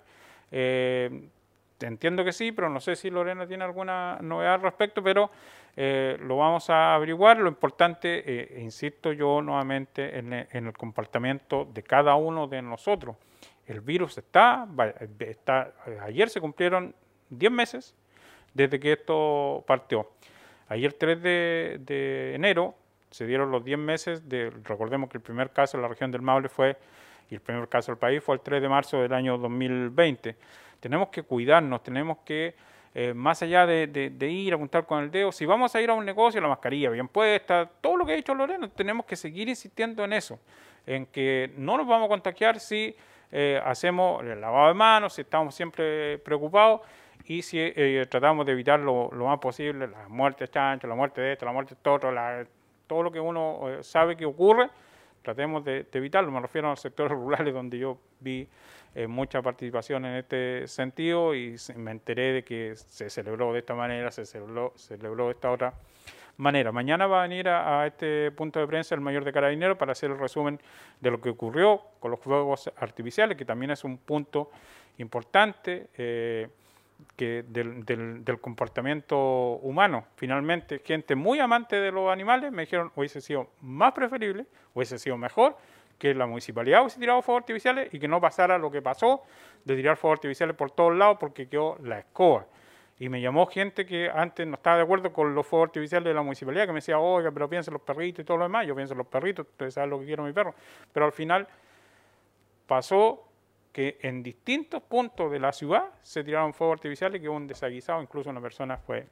entiendo 1.80 2.24
que 2.24 2.32
sí, 2.32 2.52
pero 2.52 2.68
no 2.68 2.80
sé 2.80 2.96
si 2.96 3.10
Lorena 3.10 3.46
tiene 3.46 3.64
alguna 3.64 4.18
novedad 4.20 4.54
al 4.54 4.62
respecto, 4.62 5.02
pero 5.02 5.30
eh, 5.76 6.18
lo 6.20 6.36
vamos 6.36 6.70
a 6.70 6.94
averiguar. 6.94 7.38
Lo 7.38 7.48
importante, 7.48 8.22
eh, 8.26 8.60
insisto 8.60 9.12
yo 9.12 9.42
nuevamente, 9.42 10.18
en, 10.18 10.32
el 10.32 10.72
comportamiento 10.76 11.64
de 11.64 11.82
cada 11.82 12.14
uno 12.16 12.46
de 12.46 12.62
nosotros. 12.62 13.16
El 13.66 13.80
virus 13.80 14.18
está, 14.18 14.66
está 15.20 15.72
ayer 16.02 16.28
se 16.28 16.40
cumplieron 16.40 16.94
10 17.30 17.52
meses 17.52 17.94
desde 18.52 18.80
que 18.80 18.92
esto 18.92 19.64
partió. 19.66 20.10
Ayer 20.68 20.92
3 20.92 21.22
de, 21.22 22.32
enero 22.34 22.74
se 23.10 23.26
dieron 23.26 23.50
los 23.50 23.64
10 23.64 23.78
meses, 23.78 24.28
de, 24.28 24.50
recordemos 24.64 25.08
que 25.10 25.18
el 25.18 25.22
primer 25.22 25.50
caso 25.50 25.76
en 25.76 25.82
la 25.82 25.88
región 25.88 26.10
del 26.10 26.22
Maule 26.22 26.48
fue 26.48 26.76
y 27.30 27.36
el 27.36 27.40
primer 27.40 27.68
caso 27.68 27.92
del 27.92 27.98
país 27.98 28.22
fue 28.22 28.34
el 28.34 28.40
3 28.40 28.60
de 28.60 28.68
marzo 28.68 29.00
del 29.00 29.12
año 29.12 29.38
2020. 29.38 30.36
Tenemos 30.80 31.08
que 31.08 31.22
cuidarnos, 31.22 31.82
tenemos 31.82 32.18
que, 32.24 32.54
eh, 32.92 33.14
más 33.14 33.40
allá 33.42 33.66
de, 33.66 34.16
ir 34.20 34.52
a 34.52 34.56
apuntar 34.56 34.84
con 34.84 35.04
el 35.04 35.10
dedo, 35.10 35.30
si 35.30 35.46
vamos 35.46 35.74
a 35.74 35.80
ir 35.80 35.90
a 35.90 35.94
un 35.94 36.04
negocio, 36.04 36.40
la 36.40 36.48
mascarilla 36.48 36.90
bien 36.90 37.06
puesta, 37.06 37.70
todo 37.80 37.96
lo 37.96 38.04
que 38.04 38.12
ha 38.12 38.16
dicho 38.16 38.34
Lorena, 38.34 38.68
tenemos 38.68 39.06
que 39.06 39.14
seguir 39.14 39.48
insistiendo 39.48 40.04
en 40.04 40.12
eso, 40.12 40.40
en 40.86 41.06
que 41.06 41.52
no 41.56 41.76
nos 41.76 41.86
vamos 41.86 42.06
a 42.06 42.08
contagiar 42.08 42.58
si 42.58 42.96
eh, 43.30 43.60
hacemos 43.64 44.24
el 44.24 44.40
lavado 44.40 44.68
de 44.68 44.74
manos, 44.74 45.12
si 45.14 45.20
estamos 45.20 45.54
siempre 45.54 46.18
preocupados 46.18 46.80
y 47.26 47.42
si 47.42 47.58
eh, 47.60 48.06
tratamos 48.10 48.44
de 48.44 48.52
evitar 48.52 48.80
lo, 48.80 49.08
más 49.10 49.38
posible 49.38 49.86
la 49.86 50.08
muerte 50.08 50.44
de 50.44 50.50
chancho, 50.50 50.88
la 50.88 50.96
muerte 50.96 51.20
de 51.20 51.34
esto, 51.34 51.44
la 51.44 51.52
muerte 51.52 51.76
de 51.76 52.46
todo 52.88 53.02
lo 53.04 53.12
que 53.12 53.20
uno 53.20 53.68
sabe 53.82 54.16
que 54.16 54.24
ocurre, 54.26 54.68
tratemos 55.22 55.64
de, 55.64 55.87
evitarlo. 55.92 56.30
Me 56.30 56.40
refiero 56.40 56.68
a 56.68 56.70
los 56.70 56.80
sectores 56.80 57.12
rurales 57.12 57.52
donde 57.54 57.78
yo 57.78 57.98
vi 58.20 58.48
eh, 58.94 59.06
mucha 59.06 59.42
participación 59.42 60.04
en 60.04 60.16
este 60.16 60.66
sentido 60.66 61.35
y 61.35 61.56
me 61.76 61.92
enteré 61.92 62.33
de 62.33 62.44
que 62.44 62.74
se 62.76 63.11
celebró 63.11 63.52
de 63.52 63.61
esta 63.61 63.74
manera, 63.74 64.11
se 64.11 64.26
celebró, 64.26 64.72
celebró 64.76 65.26
de 65.26 65.33
esta 65.33 65.50
otra 65.50 65.74
manera. 66.37 66.72
Mañana 66.72 67.06
va 67.06 67.20
a 67.20 67.28
venir 67.28 67.48
a, 67.48 67.87
este 67.87 68.30
punto 68.33 68.59
de 68.59 68.66
prensa 68.66 68.94
el 68.94 69.00
mayor 69.00 69.24
de 69.24 69.33
Carabineros 69.33 69.76
para 69.76 69.92
hacer 69.92 70.11
el 70.11 70.18
resumen 70.18 70.61
de 71.00 71.11
lo 71.11 71.20
que 71.20 71.30
ocurrió 71.30 71.83
con 72.00 72.11
los 72.11 72.20
fuegos 72.20 72.70
artificiales, 72.76 73.37
que 73.37 73.44
también 73.44 73.70
es 73.70 73.85
un 73.85 73.98
punto 73.98 74.50
importante. 74.98 75.88
Eh, 75.96 76.48
que 77.16 77.44
del, 77.48 77.84
del, 77.84 78.40
comportamiento 78.40 79.18
humano. 79.62 80.06
Finalmente, 80.16 80.80
gente 80.84 81.14
muy 81.14 81.38
amante 81.38 81.76
de 81.76 81.90
los 81.92 82.10
animales 82.10 82.52
me 82.52 82.62
dijeron 82.62 82.92
hubiese 82.96 83.20
sido 83.20 83.50
más 83.60 83.92
preferible, 83.92 84.46
hubiese 84.74 84.98
sido 84.98 85.16
mejor 85.16 85.56
que 85.98 86.14
la 86.14 86.26
municipalidad 86.26 86.80
hubiese 86.82 86.98
tirado 86.98 87.20
fuegos 87.22 87.42
artificiales 87.42 87.92
y 87.92 87.98
que 87.98 88.08
no 88.08 88.20
pasara 88.20 88.56
lo 88.58 88.70
que 88.70 88.80
pasó 88.80 89.22
de 89.64 89.76
tirar 89.76 89.96
fuegos 89.96 90.18
artificiales 90.18 90.56
por 90.56 90.70
todos 90.70 90.96
lados 90.96 91.18
porque 91.20 91.48
quedó 91.48 91.76
la 91.82 91.98
escoba. 91.98 92.46
Y 92.98 93.08
me 93.08 93.20
llamó 93.20 93.46
gente 93.46 93.86
que 93.86 94.10
antes 94.12 94.46
no 94.46 94.56
estaba 94.56 94.76
de 94.76 94.82
acuerdo 94.82 95.12
con 95.12 95.34
los 95.34 95.46
fuegos 95.46 95.68
artificiales 95.68 96.06
de 96.06 96.14
la 96.14 96.22
municipalidad, 96.22 96.66
que 96.66 96.72
me 96.72 96.78
decía, 96.78 96.98
oiga, 96.98 97.30
pero 97.30 97.48
piensen 97.48 97.72
los 97.72 97.82
perritos 97.82 98.22
y 98.22 98.26
todo 98.26 98.36
lo 98.36 98.42
demás. 98.44 98.66
Yo 98.66 98.74
pienso 98.74 98.92
en 98.92 98.98
los 98.98 99.06
perritos, 99.06 99.46
ustedes 99.46 99.72
saben 99.72 99.88
lo 99.88 99.98
que 99.98 100.04
quiero 100.04 100.22
mi 100.22 100.32
perro. 100.32 100.54
Pero 100.92 101.06
al 101.06 101.12
final 101.12 101.48
pasó 102.66 103.29
que 103.72 103.98
en 104.02 104.22
distintos 104.22 104.83
puntos 104.83 105.30
de 105.30 105.38
la 105.38 105.52
ciudad 105.52 105.85
se 106.02 106.24
tiraron 106.24 106.52
fuegos 106.54 106.74
artificiales 106.78 107.20
que 107.20 107.28
hubo 107.28 107.37
un 107.37 107.46
desaguisado, 107.46 108.02
incluso 108.02 108.30
una 108.30 108.40
persona 108.40 108.76
fue 108.76 109.06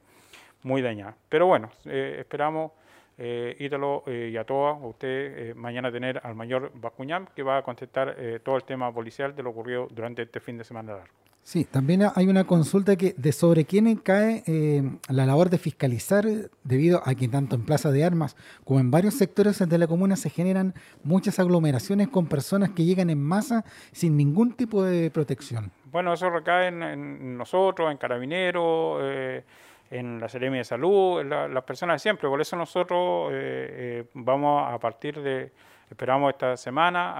muy 0.63 0.81
dañada. 0.81 1.15
Pero 1.29 1.45
bueno, 1.47 1.71
eh, 1.85 2.17
esperamos, 2.19 2.71
eh, 3.19 3.55
Ítalo 3.59 4.03
eh, 4.07 4.29
y 4.33 4.37
a 4.37 4.45
todas, 4.45 4.81
a 4.81 4.85
usted, 4.87 5.53
mañana 5.55 5.91
tener 5.91 6.19
al 6.23 6.35
mayor 6.35 6.71
Bascuñán, 6.73 7.27
que 7.35 7.43
va 7.43 7.57
a 7.57 7.61
contestar 7.61 8.15
todo 8.43 8.55
el 8.55 8.63
tema 8.63 8.91
policial 8.93 9.35
de 9.35 9.43
lo 9.43 9.51
ocurrido 9.51 9.87
durante 9.91 10.23
este 10.23 10.39
fin 10.39 10.57
de 10.57 10.63
semana 10.63 10.93
largo. 10.93 11.19
Sí, 11.49 11.65
también 11.65 12.03
hay 12.13 12.27
una 12.27 12.43
consulta 12.43 12.95
que 12.95 13.15
de 13.17 13.31
sobre 13.31 13.65
quién 13.65 13.95
cae 13.95 14.43
eh, 14.45 14.83
la 15.07 15.25
labor 15.25 15.49
de 15.49 15.57
fiscalizar 15.57 16.23
debido 16.63 17.01
a 17.05 17.15
que 17.15 17.27
tanto 17.27 17.55
en 17.55 17.65
Plaza 17.65 17.91
de 17.91 18.03
Armas 18.03 18.35
como 18.63 18.79
en 18.79 18.91
varios 18.91 19.15
sectores 19.15 19.57
de 19.57 19.77
la 19.79 19.87
comuna 19.87 20.15
se 20.15 20.29
generan 20.29 20.75
muchas 21.03 21.39
aglomeraciones 21.39 22.07
con 22.09 22.27
personas 22.27 22.69
que 22.71 22.85
llegan 22.85 23.09
en 23.09 23.23
masa 23.23 23.65
sin 23.91 24.15
ningún 24.15 24.53
tipo 24.53 24.83
de 24.83 25.09
protección. 25.09 25.71
Bueno, 25.85 26.13
eso 26.13 26.29
recae 26.29 26.67
en, 26.67 27.35
nosotros, 27.35 27.89
en 27.89 27.97
Carabineros, 27.97 28.99
eh, 29.01 29.43
en 29.89 30.19
la 30.19 30.29
Seremi 30.29 30.57
de 30.59 30.63
Salud, 30.63 31.23
las 31.23 31.63
personas 31.63 31.95
de 31.95 31.99
siempre. 31.99 32.27
Por 32.29 32.41
eso 32.41 32.55
nosotros 32.55 33.29
eh, 33.33 34.05
vamos 34.13 34.71
a 34.71 34.77
partir 34.79 35.19
de, 35.21 35.51
esperamos 35.89 36.31
esta 36.31 36.55
semana 36.57 37.13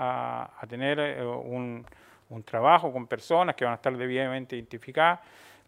a 0.46 0.68
tener 0.68 1.24
un 1.26 1.86
un 2.30 2.44
trabajo 2.44 2.92
con 2.94 3.08
personas 3.08 3.56
que 3.56 3.66
van 3.66 3.74
a 3.74 3.76
estar 3.76 3.96
debidamente 3.96 4.56
identificadas, 4.56 5.20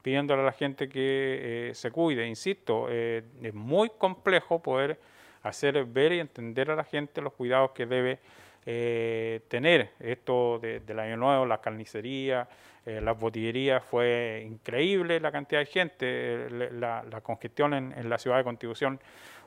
pidiéndole 0.01 0.41
a 0.41 0.45
la 0.45 0.51
gente 0.51 0.87
que 0.87 1.69
eh, 1.69 1.75
se 1.75 1.91
cuide. 1.91 2.27
Insisto, 2.27 2.87
eh, 2.89 3.23
es 3.41 3.53
muy 3.53 3.89
complejo 3.97 4.61
poder 4.61 4.99
hacer 5.43 5.83
ver 5.85 6.13
y 6.13 6.19
entender 6.19 6.71
a 6.71 6.75
la 6.75 6.83
gente 6.83 7.21
los 7.21 7.33
cuidados 7.33 7.71
que 7.71 7.85
debe 7.85 8.19
eh, 8.65 9.41
tener. 9.47 9.91
Esto 9.99 10.59
del 10.59 10.99
año 10.99 11.17
nuevo, 11.17 11.45
la 11.45 11.59
carnicería, 11.59 12.47
las 12.83 13.19
botillerías, 13.19 13.83
fue 13.83 14.43
increíble 14.45 15.19
la 15.19 15.31
cantidad 15.31 15.61
de 15.61 15.67
gente, 15.67 16.49
la, 16.49 17.21
congestión 17.21 17.73
en, 17.75 18.09
la 18.09 18.17
ciudad 18.17 18.37
de 18.37 18.43
Constitución 18.43 18.99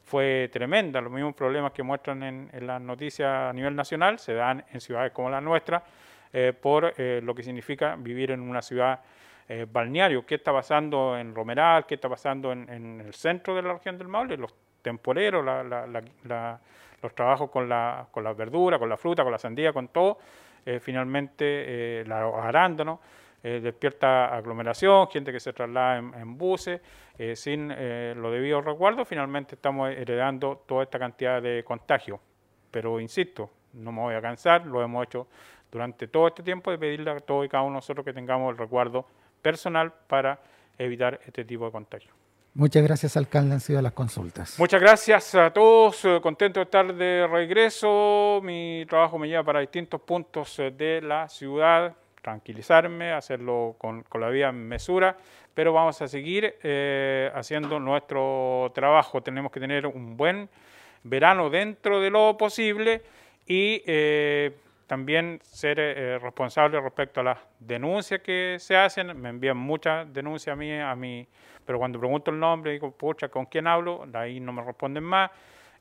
fue 0.05 0.49
tremenda. 0.53 1.01
Los 1.01 1.13
mismos 1.13 1.35
problemas 1.35 1.73
que 1.73 1.83
muestran 1.83 2.23
en, 2.23 2.67
las 2.67 2.81
noticias 2.81 3.51
a 3.51 3.53
nivel 3.53 3.75
nacional 3.75 4.19
se 4.19 4.35
dan 4.35 4.65
en 4.73 4.81
ciudades 4.81 5.13
como 5.13 5.31
la 5.31 5.41
nuestra 5.41 5.83
eh, 6.33 6.53
por 6.53 6.95
eh, 6.97 7.21
lo 7.23 7.35
que 7.35 7.43
significa 7.43 7.97
vivir 7.97 8.33
en 8.33 8.41
una 8.41 8.61
ciudad 8.61 9.01
eh, 9.49 9.67
balneario. 9.71 10.27
¿Qué 10.27 10.37
está 10.37 10.53
pasando 10.53 11.17
en 11.17 11.35
Romeral? 11.35 11.87
¿Qué 11.87 11.95
está 11.95 12.09
pasando 12.09 12.51
en, 12.51 13.01
el 13.01 13.15
centro 13.15 13.55
de 13.55 13.63
la 13.63 13.75
región 13.75 13.97
del 13.99 14.09
Maule? 14.09 14.37
Los 14.37 14.55
temporeros, 14.83 15.45
los 17.05 17.15
trabajos 17.15 17.51
con 17.51 17.69
la, 17.69 18.09
con 18.11 18.25
las 18.25 18.37
verduras, 18.37 18.81
con 18.81 18.89
la 18.89 18.97
fruta, 18.97 19.23
con 19.23 19.31
la 19.31 19.39
sandía, 19.39 19.73
con 19.73 19.89
todo. 19.89 20.19
finalmente, 20.81 22.03
los 22.07 22.35
arándanos. 22.35 22.99
despierta 23.43 24.35
aglomeración, 24.35 25.09
gente 25.09 25.31
que 25.31 25.39
se 25.39 25.53
traslada 25.53 25.99
en, 25.99 26.39
buses, 26.39 26.81
sin 27.35 27.69
lo 27.69 28.31
debido 28.31 28.63
recuerdo, 28.63 29.05
finalmente 29.05 29.55
estamos 29.57 29.91
heredando 29.91 30.65
toda 30.67 30.85
esta 30.85 30.99
cantidad 30.99 31.43
de 31.43 31.63
contagios. 31.63 32.19
Pero 32.71 32.99
insisto, 32.99 33.51
no 33.75 33.93
me 33.93 34.01
voy 34.01 34.15
a 34.15 34.23
cansar, 34.23 34.67
lo 34.67 34.83
hemos 34.83 35.05
hecho 35.05 35.27
durante 35.71 36.09
todo 36.09 36.29
este 36.29 36.43
tiempo 36.43 36.71
de 36.71 36.79
pedirle 36.79 37.11
a 37.11 37.21
todos 37.21 37.45
y 37.45 37.49
cada 37.49 37.65
uno 37.65 37.73
de 37.73 37.79
nosotros 37.79 38.05
que 38.05 38.13
tengamos 38.13 38.51
el 38.53 38.57
recuerdo 38.57 39.07
personal 39.43 39.93
para 40.07 40.41
evitar 40.79 41.21
este 41.27 41.45
tipo 41.45 41.67
de 41.67 41.73
contagio. 41.73 42.24
Muchas 42.57 42.85
gracias, 42.85 43.17
alcalde. 43.17 43.55
Han 43.55 43.61
sido 43.61 43.83
las 43.83 43.93
consultas. 43.93 44.61
Muchas 44.61 44.81
gracias 44.81 45.35
a 45.35 45.51
todos. 45.51 46.05
Eh, 46.05 46.21
contento 46.23 46.61
de 46.61 46.65
estar 46.65 46.95
de 46.95 47.27
regreso. 47.27 48.41
Mi 48.45 48.87
trabajo 48.89 49.19
me 49.19 49.27
lleva 49.27 49.43
para 49.43 49.59
distintos 49.59 50.01
puntos 50.01 50.57
eh, 50.61 50.71
de 50.71 51.03
la 51.03 51.29
ciudad. 51.29 51.97
Tranquilizarme, 52.23 53.13
hacerlo 53.13 53.75
con, 53.77 54.05
la 54.19 54.29
vía 54.31 54.53
mesura, 54.53 55.17
pero 55.53 55.73
vamos 55.73 56.01
a 56.01 56.09
seguir 56.09 56.55
eh, 56.63 57.31
haciendo 57.35 57.81
nuestro 57.81 58.71
trabajo. 58.73 59.21
Tenemos 59.21 59.51
que 59.51 59.61
tener 59.61 59.87
un 59.87 60.17
buen 60.17 60.49
verano 61.03 61.51
dentro 61.51 62.01
de 62.01 62.09
lo 62.09 62.39
posible 62.39 63.03
y 63.47 63.83
también 64.87 65.41
ser 65.43 65.79
eh, 65.81 66.19
responsable 66.19 66.81
respecto 66.81 67.21
a 67.21 67.25
las 67.25 67.39
denuncias 67.59 68.21
que 68.21 68.57
se 68.61 68.77
hacen. 68.77 69.19
Me 69.21 69.31
envían 69.31 69.57
muchas 69.57 70.13
denuncias 70.13 70.53
a 70.53 70.57
mí, 70.57 70.73
a 70.73 70.95
mí, 70.95 71.27
pero 71.65 71.79
cuando 71.79 71.99
pregunto 71.99 72.31
el 72.31 72.39
nombre, 72.39 72.73
digo, 72.73 72.91
pucha, 72.91 73.29
¿con 73.29 73.47
quién 73.47 73.67
hablo? 73.67 74.05
De 74.07 74.19
ahí 74.19 74.41
no 74.41 74.53
me 74.53 74.63
responden 74.63 75.05
más. 75.05 75.31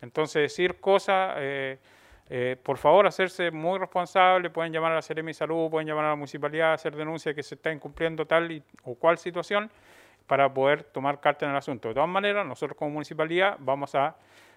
Entonces, 0.02 0.42
decir 0.44 0.80
cosas, 0.80 1.36
eh, 1.38 1.78
eh, 2.30 2.58
por 2.62 2.78
favor, 2.78 3.08
hacerse 3.08 3.52
muy 3.52 3.80
responsable, 3.80 4.50
pueden 4.50 4.72
llamar 4.74 4.92
a 4.92 4.96
la 4.96 5.02
Seremi 5.02 5.34
Salud, 5.34 5.70
pueden 5.70 5.88
llamar 5.88 6.06
a 6.06 6.10
la 6.10 6.16
municipalidad 6.16 6.72
a 6.72 6.74
hacer 6.74 6.96
denuncias 6.96 7.36
que 7.36 7.44
se 7.44 7.56
está 7.56 7.72
incumpliendo 7.72 8.26
tal 8.26 8.64
o 8.84 8.96
cual 8.96 9.18
situación 9.18 9.70
para 10.28 10.54
poder 10.54 10.84
tomar 10.84 11.20
carta 11.20 11.46
en 11.46 11.52
el 11.52 11.58
asunto. 11.58 11.90
De 11.90 11.94
todas 11.94 12.10
maneras, 12.10 12.46
nosotros 12.46 12.78
como 12.78 12.92
municipalidad 12.92 13.58
vamos 13.60 13.96
a 13.96 14.16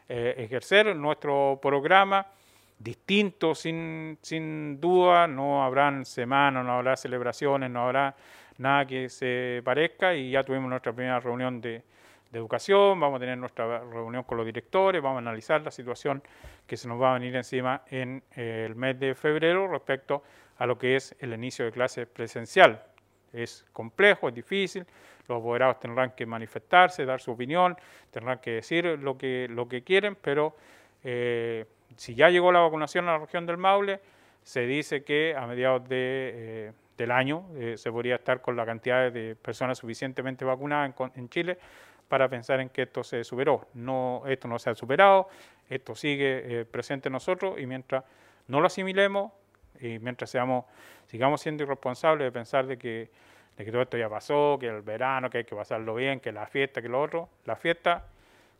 ejercer 0.08 0.94
nuestro 0.94 1.58
programa 1.60 2.24
distinto, 2.78 3.54
sin, 3.54 4.18
sin 4.22 4.80
duda, 4.80 5.26
no 5.26 5.64
habrán 5.64 6.04
semanas, 6.04 6.64
no 6.64 6.72
habrá 6.72 6.96
celebraciones, 6.96 7.70
no 7.70 7.84
habrá 7.84 8.14
nada 8.58 8.86
que 8.86 9.08
se 9.08 9.60
parezca 9.64 10.14
y 10.14 10.30
ya 10.30 10.44
tuvimos 10.44 10.68
nuestra 10.68 10.92
primera 10.92 11.20
reunión 11.20 11.60
de, 11.60 11.82
educación, 12.32 13.00
vamos 13.00 13.16
a 13.16 13.20
tener 13.20 13.38
nuestra 13.38 13.78
reunión 13.78 14.24
con 14.24 14.36
los 14.36 14.44
directores, 14.44 15.00
vamos 15.00 15.16
a 15.16 15.20
analizar 15.20 15.62
la 15.62 15.70
situación 15.70 16.22
que 16.66 16.76
se 16.76 16.86
nos 16.86 17.00
va 17.00 17.12
a 17.12 17.14
venir 17.14 17.34
encima 17.34 17.82
en 17.88 18.22
eh, 18.34 18.66
el 18.66 18.74
mes 18.74 19.00
de 19.00 19.14
febrero 19.14 19.66
respecto 19.68 20.22
a 20.58 20.66
lo 20.66 20.76
que 20.76 20.96
es 20.96 21.16
el 21.20 21.32
inicio 21.32 21.64
de 21.64 21.72
clase 21.72 22.06
presencial. 22.06 22.82
Es 23.32 23.64
complejo, 23.72 24.28
es 24.28 24.34
difícil, 24.34 24.84
los 25.28 25.38
apoderados 25.38 25.80
tendrán 25.80 26.10
que 26.10 26.26
manifestarse, 26.26 27.06
dar 27.06 27.20
su 27.20 27.32
opinión, 27.32 27.76
tendrán 28.10 28.38
que 28.38 28.52
decir 28.52 28.84
lo 28.84 29.16
que, 29.16 29.46
lo 29.48 29.66
que 29.68 29.82
quieren, 29.82 30.16
pero 30.16 30.56
eh, 31.04 31.64
si 31.96 32.14
ya 32.14 32.28
llegó 32.28 32.52
la 32.52 32.60
vacunación 32.60 33.08
a 33.08 33.12
la 33.12 33.18
región 33.18 33.46
del 33.46 33.56
Maule, 33.56 34.00
se 34.42 34.66
dice 34.66 35.02
que 35.02 35.34
a 35.36 35.46
mediados 35.46 35.88
de, 35.88 36.32
eh, 36.34 36.72
del 36.96 37.10
año 37.10 37.46
eh, 37.56 37.76
se 37.76 37.90
podría 37.90 38.16
estar 38.16 38.40
con 38.40 38.56
la 38.56 38.64
cantidad 38.64 39.12
de 39.12 39.36
personas 39.36 39.78
suficientemente 39.78 40.44
vacunadas 40.44 40.94
en, 41.14 41.28
Chile 41.28 41.58
para 42.08 42.28
pensar 42.28 42.60
en 42.60 42.68
que 42.70 42.82
esto 42.82 43.04
se 43.04 43.24
superó. 43.24 43.66
No, 43.74 44.22
esto 44.26 44.48
no 44.48 44.58
se 44.58 44.70
ha 44.70 44.74
superado, 44.74 45.28
esto 45.68 45.94
sigue 45.94 46.60
eh, 46.60 46.64
presente 46.64 47.08
en 47.08 47.14
nosotros 47.14 47.58
y 47.58 47.66
mientras 47.66 48.04
no 48.48 48.60
lo 48.60 48.66
asimilemos 48.66 49.32
y 49.80 49.98
mientras 49.98 50.30
seamos, 50.30 50.64
sigamos 51.06 51.40
siendo 51.40 51.64
irresponsables 51.64 52.24
de 52.26 52.32
pensar 52.32 52.66
de 52.66 52.78
que, 52.78 53.10
de 53.56 53.64
que 53.64 53.70
todo 53.70 53.82
esto 53.82 53.98
ya 53.98 54.08
pasó, 54.08 54.56
que 54.58 54.68
el 54.68 54.82
verano, 54.82 55.28
que 55.28 55.38
hay 55.38 55.44
que 55.44 55.56
pasarlo 55.56 55.94
bien, 55.94 56.20
que 56.20 56.32
la 56.32 56.46
fiesta, 56.46 56.80
que 56.80 56.88
lo 56.88 57.02
otro, 57.02 57.28
la 57.44 57.56
fiesta 57.56 58.06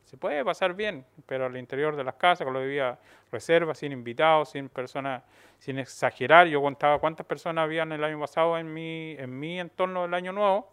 se 0.07 0.16
puede 0.16 0.45
pasar 0.45 0.75
bien, 0.75 1.05
pero 1.27 1.47
al 1.47 1.57
interior 1.57 1.97
de 1.97 2.05
las 2.05 2.14
casas, 2.14 2.45
con 2.45 2.55
la 2.55 2.61
debida 2.61 2.99
reserva, 3.33 3.75
sin 3.75 3.90
invitados, 3.90 4.51
sin 4.51 4.69
personas, 4.69 5.25
sin 5.59 5.81
exagerar. 5.81 6.47
Yo 6.47 6.62
contaba 6.62 7.01
cuántas 7.01 7.27
personas 7.27 7.64
habían 7.64 7.90
el 7.90 8.05
año 8.05 8.21
pasado 8.21 8.57
en 8.57 8.73
mi, 8.73 9.16
en 9.19 9.37
mi 9.37 9.59
entorno 9.59 10.03
del 10.03 10.14
año 10.14 10.31
nuevo 10.31 10.73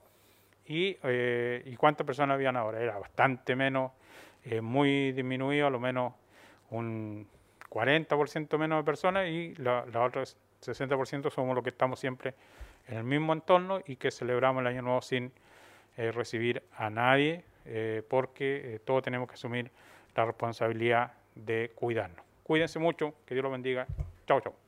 y, 0.67 0.97
eh, 1.01 1.63
y 1.65 1.75
cuántas 1.77 2.05
personas 2.05 2.35
habían 2.35 2.55
ahora. 2.55 2.79
Era 2.79 2.99
bastante 2.99 3.55
menos, 3.55 3.91
eh, 4.43 4.61
muy 4.61 5.13
disminuido, 5.13 5.65
a 5.65 5.71
lo 5.71 5.79
menos 5.79 6.13
un 6.69 7.27
40% 7.71 8.59
menos 8.59 8.77
de 8.77 8.83
personas 8.83 9.27
y 9.29 9.55
la, 9.55 9.83
la 9.91 10.03
otra 10.03 10.21
60% 10.21 11.31
somos 11.31 11.55
los 11.55 11.63
que 11.63 11.71
estamos 11.71 11.99
siempre 11.99 12.35
en 12.87 12.97
el 12.97 13.03
mismo 13.03 13.33
entorno 13.33 13.81
y 13.83 13.95
que 13.95 14.11
celebramos 14.11 14.61
el 14.61 14.67
año 14.67 14.83
nuevo 14.83 15.01
sin 15.01 15.31
eh, 15.97 16.11
recibir 16.11 16.61
a 16.77 16.91
nadie 16.91 17.43
eh, 17.65 18.03
porque 18.07 18.75
eh, 18.75 18.79
todos 18.79 19.03
tenemos 19.03 19.27
que 19.27 19.35
asumir 19.35 19.71
la 20.15 20.25
responsabilidad 20.25 21.13
de 21.35 21.71
cuidarnos. 21.75 22.25
Cuídense 22.43 22.79
mucho, 22.79 23.13
que 23.25 23.35
Dios 23.35 23.43
los 23.43 23.51
bendiga. 23.51 23.87
Chao, 24.27 24.41
chao. 24.41 24.62